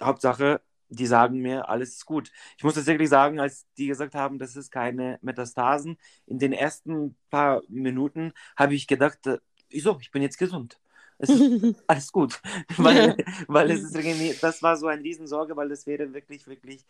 [0.00, 0.60] Hauptsache,
[0.92, 2.30] die sagen mir, alles ist gut.
[2.56, 7.16] Ich muss tatsächlich sagen, als die gesagt haben, das ist keine Metastasen, in den ersten
[7.30, 9.38] paar Minuten habe ich gedacht, äh,
[9.70, 10.78] wieso, ich bin jetzt gesund.
[11.18, 12.40] Es ist alles gut.
[12.76, 13.16] weil,
[13.48, 16.84] weil es ist irgendwie, das war so eine Riesensorge, weil es wäre wirklich, wirklich,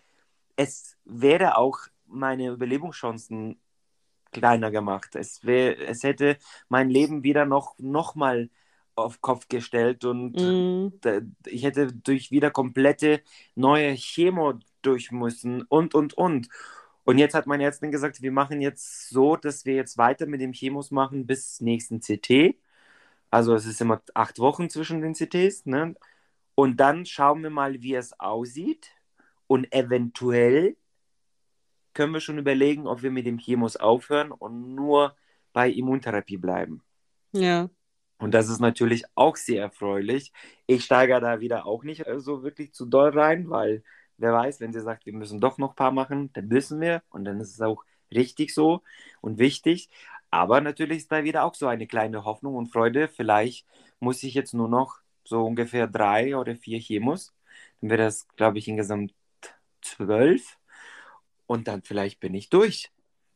[0.57, 3.61] es wäre auch meine Überlebenschancen
[4.33, 5.15] kleiner gemacht.
[5.15, 6.39] Es, wär, es hätte
[6.69, 8.51] mein Leben wieder noch, noch mal
[8.95, 10.89] auf Kopf gestellt und Mm,
[11.47, 13.23] ich hätte durch wieder komplette
[13.55, 16.49] neue Chemo durch müssen und, und, und.
[17.05, 20.41] Und jetzt hat meine Ärztin gesagt, wir machen jetzt so, dass wir jetzt weiter mit
[20.41, 22.57] dem Chemos machen bis nächsten CT.
[23.31, 25.95] Also es ist immer acht Wochen zwischen den CTs, ne?
[26.55, 28.91] Und dann schauen wir mal, wie es aussieht.
[29.47, 30.77] Und eventuell
[31.95, 35.17] können wir schon überlegen, ob wir mit dem Chemos aufhören und nur
[35.53, 36.83] bei Immuntherapie bleiben.
[37.33, 37.71] ja.
[38.23, 40.33] Und das ist natürlich auch sehr erfreulich.
[40.67, 43.83] Ich steigere da wieder auch nicht äh, so wirklich zu doll rein, weil
[44.19, 47.03] wer weiß, wenn sie sagt, wir müssen doch noch ein paar machen, dann müssen wir
[47.11, 48.83] und dann ist es auch richtig so
[49.21, 49.91] und wichtig.
[50.31, 53.09] Aber natürlich ist da wieder auch so eine kleine Hoffnung und Freude.
[53.09, 53.67] Vielleicht
[54.01, 57.35] muss ich jetzt nur noch so ungefähr drei oder vier Chemos.
[57.81, 59.15] Dann wäre das, glaube ich, insgesamt
[59.83, 60.59] zwölf.
[61.47, 62.91] Und dann vielleicht bin ich durch.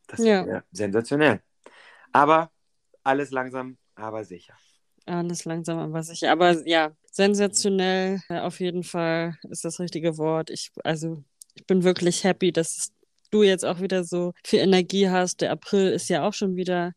[0.07, 0.45] Das Ja.
[0.45, 1.41] wäre sensationell.
[2.13, 2.51] Aber
[3.03, 4.55] alles langsam, aber sicher.
[5.07, 6.31] Alles langsam aber sicher.
[6.31, 10.49] Aber ja, sensationell, äh, auf jeden Fall ist das richtige Wort.
[10.49, 11.23] Ich, also,
[11.55, 12.91] ich bin wirklich happy, dass
[13.31, 15.39] du jetzt auch wieder so viel Energie hast.
[15.41, 16.91] Der April ist ja auch schon wieder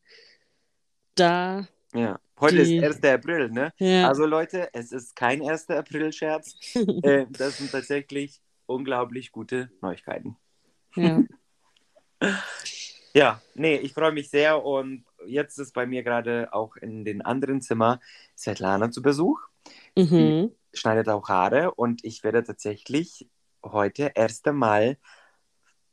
[1.14, 1.68] da.
[1.94, 3.04] Ja, heute Die- ist 1.
[3.14, 3.72] April, ne?
[3.78, 4.08] Ja.
[4.08, 5.70] Also Leute, es ist kein 1.
[5.70, 6.56] April-Scherz.
[7.04, 10.36] äh, das sind tatsächlich unglaublich gute Neuigkeiten.
[10.96, 11.22] ja.
[13.12, 17.22] Ja, nee, ich freue mich sehr und jetzt ist bei mir gerade auch in den
[17.22, 18.00] anderen Zimmer
[18.36, 19.40] Svetlana zu Besuch,
[19.96, 20.50] Mhm.
[20.72, 23.28] schneidet auch Haare und ich werde tatsächlich
[23.62, 24.96] heute erst einmal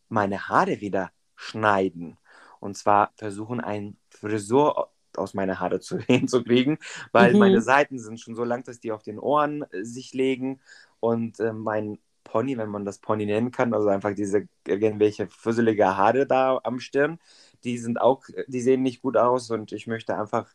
[0.09, 2.17] meine Haare wieder schneiden.
[2.59, 6.77] Und zwar versuchen, ein Frisur aus meinen Haare zu, hinzukriegen,
[7.11, 7.39] weil Mhm.
[7.39, 10.59] meine Seiten sind schon so lang, dass die auf den Ohren äh, sich legen
[10.99, 15.95] und äh, mein Pony, wenn man das Pony nennen kann, also einfach diese irgendwelche fusselige
[15.95, 17.19] Haare da am Stirn,
[17.67, 20.47] die sind auch, die sehen nicht gut aus und ich möchte einfach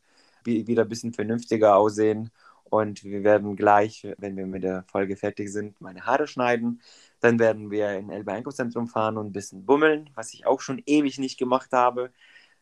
[0.44, 2.31] wie, wieder ein bisschen vernünftiger aussehen.
[2.64, 6.81] Und wir werden gleich, wenn wir mit der Folge fertig sind, meine Haare schneiden.
[7.20, 10.83] Dann werden wir in Elbe Einkaufszentrum fahren und ein bisschen bummeln, was ich auch schon
[10.87, 12.12] ewig nicht gemacht habe.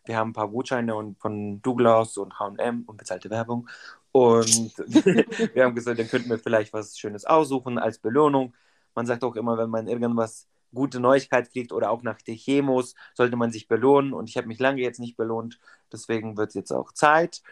[0.05, 3.69] Wir haben ein paar Gutscheine und von Douglas und H&M und bezahlte Werbung.
[4.11, 4.77] Und
[5.55, 8.53] wir haben gesagt, dann könnten wir vielleicht was Schönes aussuchen als Belohnung.
[8.97, 12.95] Man sagt auch immer, wenn man irgendwas gute Neuigkeit kriegt oder auch nach den Chemos,
[13.15, 14.13] sollte man sich belohnen.
[14.13, 15.59] Und ich habe mich lange jetzt nicht belohnt.
[15.93, 17.43] Deswegen wird es jetzt auch Zeit.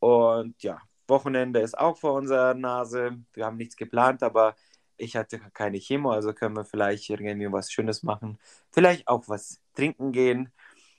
[0.00, 3.18] Und ja, Wochenende ist auch vor unserer Nase.
[3.32, 4.54] Wir haben nichts geplant, aber
[4.96, 8.38] ich hatte keine Chemo, also können wir vielleicht irgendwie was Schönes machen.
[8.70, 10.52] Vielleicht auch was trinken gehen.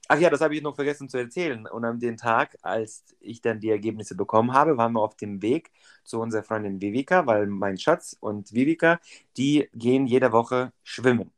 [0.08, 1.68] Ach ja, das habe ich noch vergessen zu erzählen.
[1.68, 5.42] Und an dem Tag, als ich dann die Ergebnisse bekommen habe, waren wir auf dem
[5.44, 5.72] Weg
[6.04, 9.00] zu unserer Freundin Vivika, weil mein Schatz und Vivika,
[9.38, 11.32] die gehen jede Woche schwimmen.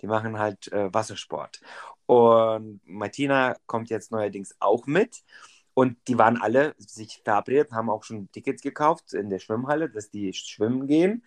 [0.00, 1.60] Die machen halt äh, Wassersport.
[2.06, 5.22] Und Martina kommt jetzt neuerdings auch mit.
[5.74, 10.10] Und die waren alle sich verabredet, haben auch schon Tickets gekauft in der Schwimmhalle, dass
[10.10, 11.22] die schwimmen gehen.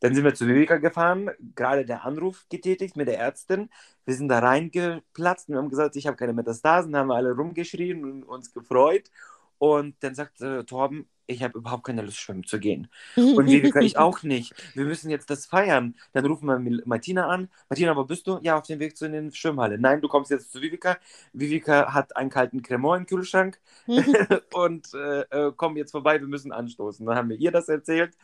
[0.00, 3.68] Dann sind wir zu Vivica gefahren, gerade der Anruf getätigt mit der Ärztin.
[4.06, 8.04] Wir sind da reingeplatzt und haben gesagt, ich habe keine Metastasen, haben wir alle rumgeschrien
[8.04, 9.10] und uns gefreut.
[9.58, 12.88] Und dann sagt äh, Torben, ich habe überhaupt keine Lust, schwimmen zu gehen.
[13.16, 14.54] Und Vivica, ich auch nicht.
[14.74, 15.94] Wir müssen jetzt das feiern.
[16.12, 17.48] Dann rufen wir Martina an.
[17.68, 18.38] Martina, wo bist du?
[18.42, 19.78] Ja, auf dem Weg zu den Schwimmhalle.
[19.78, 20.98] Nein, du kommst jetzt zu Vivica.
[21.32, 23.60] Vivica hat einen kalten Cremant im Kühlschrank
[24.52, 27.06] und äh, äh, komm jetzt vorbei, wir müssen anstoßen.
[27.06, 28.16] Dann haben wir ihr das erzählt.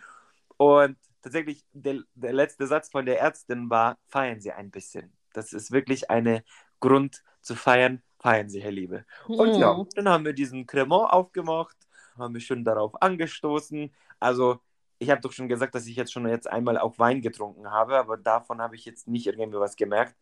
[0.56, 5.12] Und tatsächlich, der, der letzte Satz von der Ärztin war, feiern Sie ein bisschen.
[5.32, 6.44] Das ist wirklich eine
[6.80, 9.04] Grund zu feiern, feiern Sie, Herr Liebe.
[9.26, 11.76] Und ja, ja dann haben wir diesen Cremant aufgemacht,
[12.18, 13.92] haben wir schon darauf angestoßen.
[14.20, 14.60] Also
[14.98, 17.96] ich habe doch schon gesagt, dass ich jetzt schon jetzt einmal auch Wein getrunken habe,
[17.96, 20.16] aber davon habe ich jetzt nicht irgendwie was gemerkt.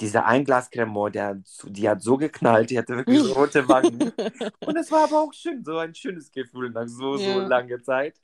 [0.00, 4.12] Dieser Einglas Cremant, der, die hat so geknallt, die hatte wirklich rote Wangen.
[4.66, 7.34] Und es war aber auch schön, so ein schönes Gefühl nach so, ja.
[7.34, 8.20] so langer Zeit.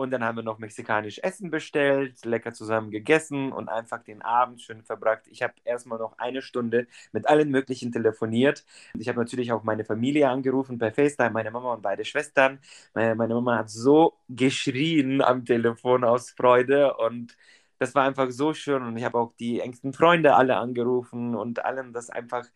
[0.00, 4.62] Und dann haben wir noch mexikanisch Essen bestellt, lecker zusammen gegessen und einfach den Abend
[4.62, 5.22] schön verbracht.
[5.28, 8.64] Ich habe erstmal noch eine Stunde mit allen möglichen telefoniert.
[8.96, 12.60] Ich habe natürlich auch meine Familie angerufen per FaceTime, meine Mama und beide Schwestern.
[12.94, 17.36] Meine, meine Mama hat so geschrien am Telefon aus Freude und
[17.80, 18.82] das war einfach so schön.
[18.84, 22.46] Und ich habe auch die engsten Freunde alle angerufen und allen das einfach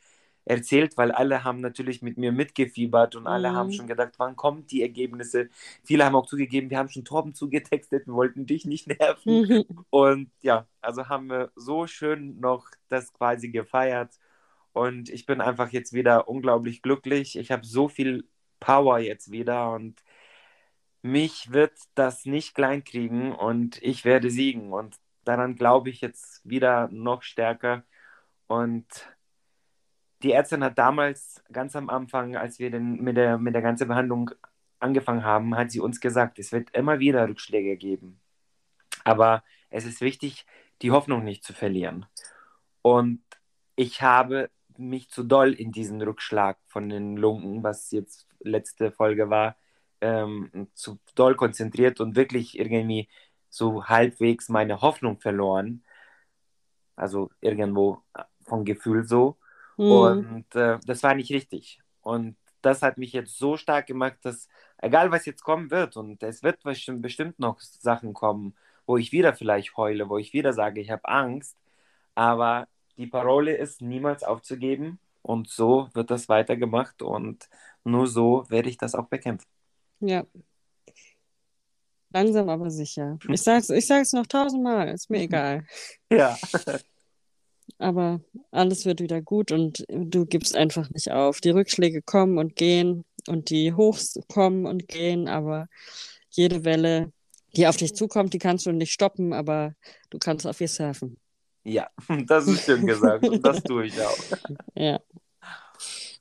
[0.45, 3.57] erzählt, weil alle haben natürlich mit mir mitgefiebert und alle mhm.
[3.57, 5.49] haben schon gedacht, wann kommen die Ergebnisse.
[5.85, 9.43] Viele haben auch zugegeben, wir haben schon Torben zugetextet, wir wollten dich nicht nerven.
[9.43, 9.65] Mhm.
[9.91, 14.19] Und ja, also haben wir so schön noch das quasi gefeiert.
[14.73, 17.39] Und ich bin einfach jetzt wieder unglaublich glücklich.
[17.39, 18.27] Ich habe so viel
[18.59, 20.03] Power jetzt wieder und
[21.03, 24.73] mich wird das nicht kleinkriegen und ich werde siegen.
[24.73, 27.85] Und daran glaube ich jetzt wieder noch stärker.
[28.47, 28.87] Und
[30.23, 33.89] die Ärztin hat damals, ganz am Anfang, als wir den, mit, der, mit der ganzen
[33.89, 34.31] Behandlung
[34.79, 38.21] angefangen haben, hat sie uns gesagt, es wird immer wieder Rückschläge geben.
[39.05, 40.47] Aber es ist wichtig,
[40.83, 42.07] die Hoffnung nicht zu verlieren.
[42.83, 43.23] Und
[43.77, 49.31] ich habe mich zu doll in diesen Rückschlag von den Lunken, was jetzt letzte Folge
[49.31, 49.57] war,
[50.01, 53.09] ähm, zu doll konzentriert und wirklich irgendwie
[53.49, 55.85] so halbwegs meine Hoffnung verloren.
[56.97, 58.03] Also irgendwo
[58.43, 59.37] vom Gefühl so.
[59.77, 59.91] Mhm.
[59.91, 61.81] Und äh, das war nicht richtig.
[62.03, 64.49] Und das hat mich jetzt so stark gemacht, dass
[64.79, 68.55] egal was jetzt kommen wird, und es wird bestimmt noch Sachen kommen,
[68.87, 71.57] wo ich wieder vielleicht heule, wo ich wieder sage, ich habe Angst,
[72.15, 74.99] aber die Parole ist, niemals aufzugeben.
[75.23, 77.49] Und so wird das weitergemacht und
[77.85, 79.47] nur so werde ich das auch bekämpfen.
[80.01, 80.25] Ja.
[82.13, 83.19] Langsam aber sicher.
[83.29, 85.65] Ich sag's, ich sag's noch tausendmal, ist mir egal.
[86.11, 86.37] Ja.
[87.83, 88.21] Aber
[88.53, 91.41] alles wird wieder gut und du gibst einfach nicht auf.
[91.41, 95.69] Die Rückschläge kommen und gehen und die Hochs kommen und gehen, aber
[96.31, 97.13] jede Welle,
[97.57, 99.75] die auf dich zukommt, die kannst du nicht stoppen, aber
[100.11, 101.19] du kannst auf ihr surfen.
[101.65, 101.89] Ja,
[102.27, 104.19] das ist schön gesagt und das tue ich auch.
[104.77, 105.01] Ja.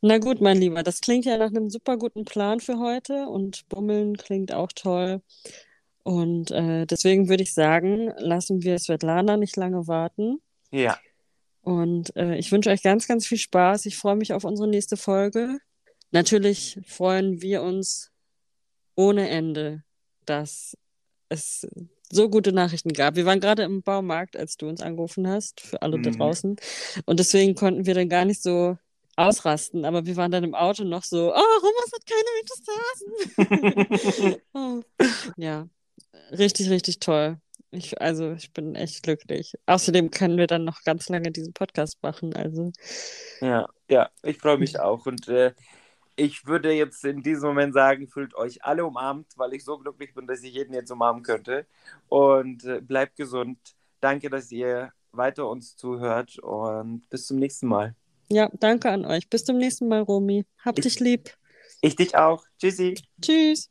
[0.03, 3.69] Na gut, mein Lieber, das klingt ja nach einem super guten Plan für heute und
[3.69, 5.21] Bummeln klingt auch toll.
[6.01, 10.41] Und äh, deswegen würde ich sagen, lassen wir Svetlana nicht lange warten.
[10.71, 10.97] Ja.
[11.61, 13.85] Und äh, ich wünsche euch ganz, ganz viel Spaß.
[13.85, 15.59] Ich freue mich auf unsere nächste Folge.
[16.11, 18.11] Natürlich freuen wir uns
[18.95, 19.83] ohne Ende,
[20.25, 20.75] dass
[21.29, 21.67] es
[22.11, 23.15] so gute Nachrichten gab.
[23.15, 26.03] Wir waren gerade im Baumarkt, als du uns angerufen hast, für alle mhm.
[26.03, 26.57] da draußen.
[27.05, 28.77] Und deswegen konnten wir dann gar nicht so
[29.15, 29.85] ausrasten.
[29.85, 32.29] Aber wir waren dann im Auto noch so, oh, Romas hat keine
[33.47, 34.41] Metastasen.
[34.53, 34.81] oh.
[35.37, 35.67] Ja,
[36.31, 37.37] richtig, richtig toll.
[37.71, 39.53] Ich, also ich bin echt glücklich.
[39.65, 42.35] Außerdem können wir dann noch ganz lange diesen Podcast machen.
[42.35, 42.71] Also.
[43.39, 45.05] Ja, ja, ich freue mich auch.
[45.05, 45.53] Und äh,
[46.17, 50.13] ich würde jetzt in diesem Moment sagen, fühlt euch alle umarmt, weil ich so glücklich
[50.13, 51.65] bin, dass ich jeden jetzt umarmen könnte.
[52.09, 53.57] Und äh, bleibt gesund.
[54.01, 57.95] Danke, dass ihr weiter uns zuhört und bis zum nächsten Mal.
[58.29, 59.29] Ja, danke an euch.
[59.29, 60.45] Bis zum nächsten Mal, Romy.
[60.59, 61.35] Hab ich, dich lieb.
[61.81, 62.45] Ich dich auch.
[62.59, 62.95] Tschüssi.
[63.21, 63.69] Tschüss.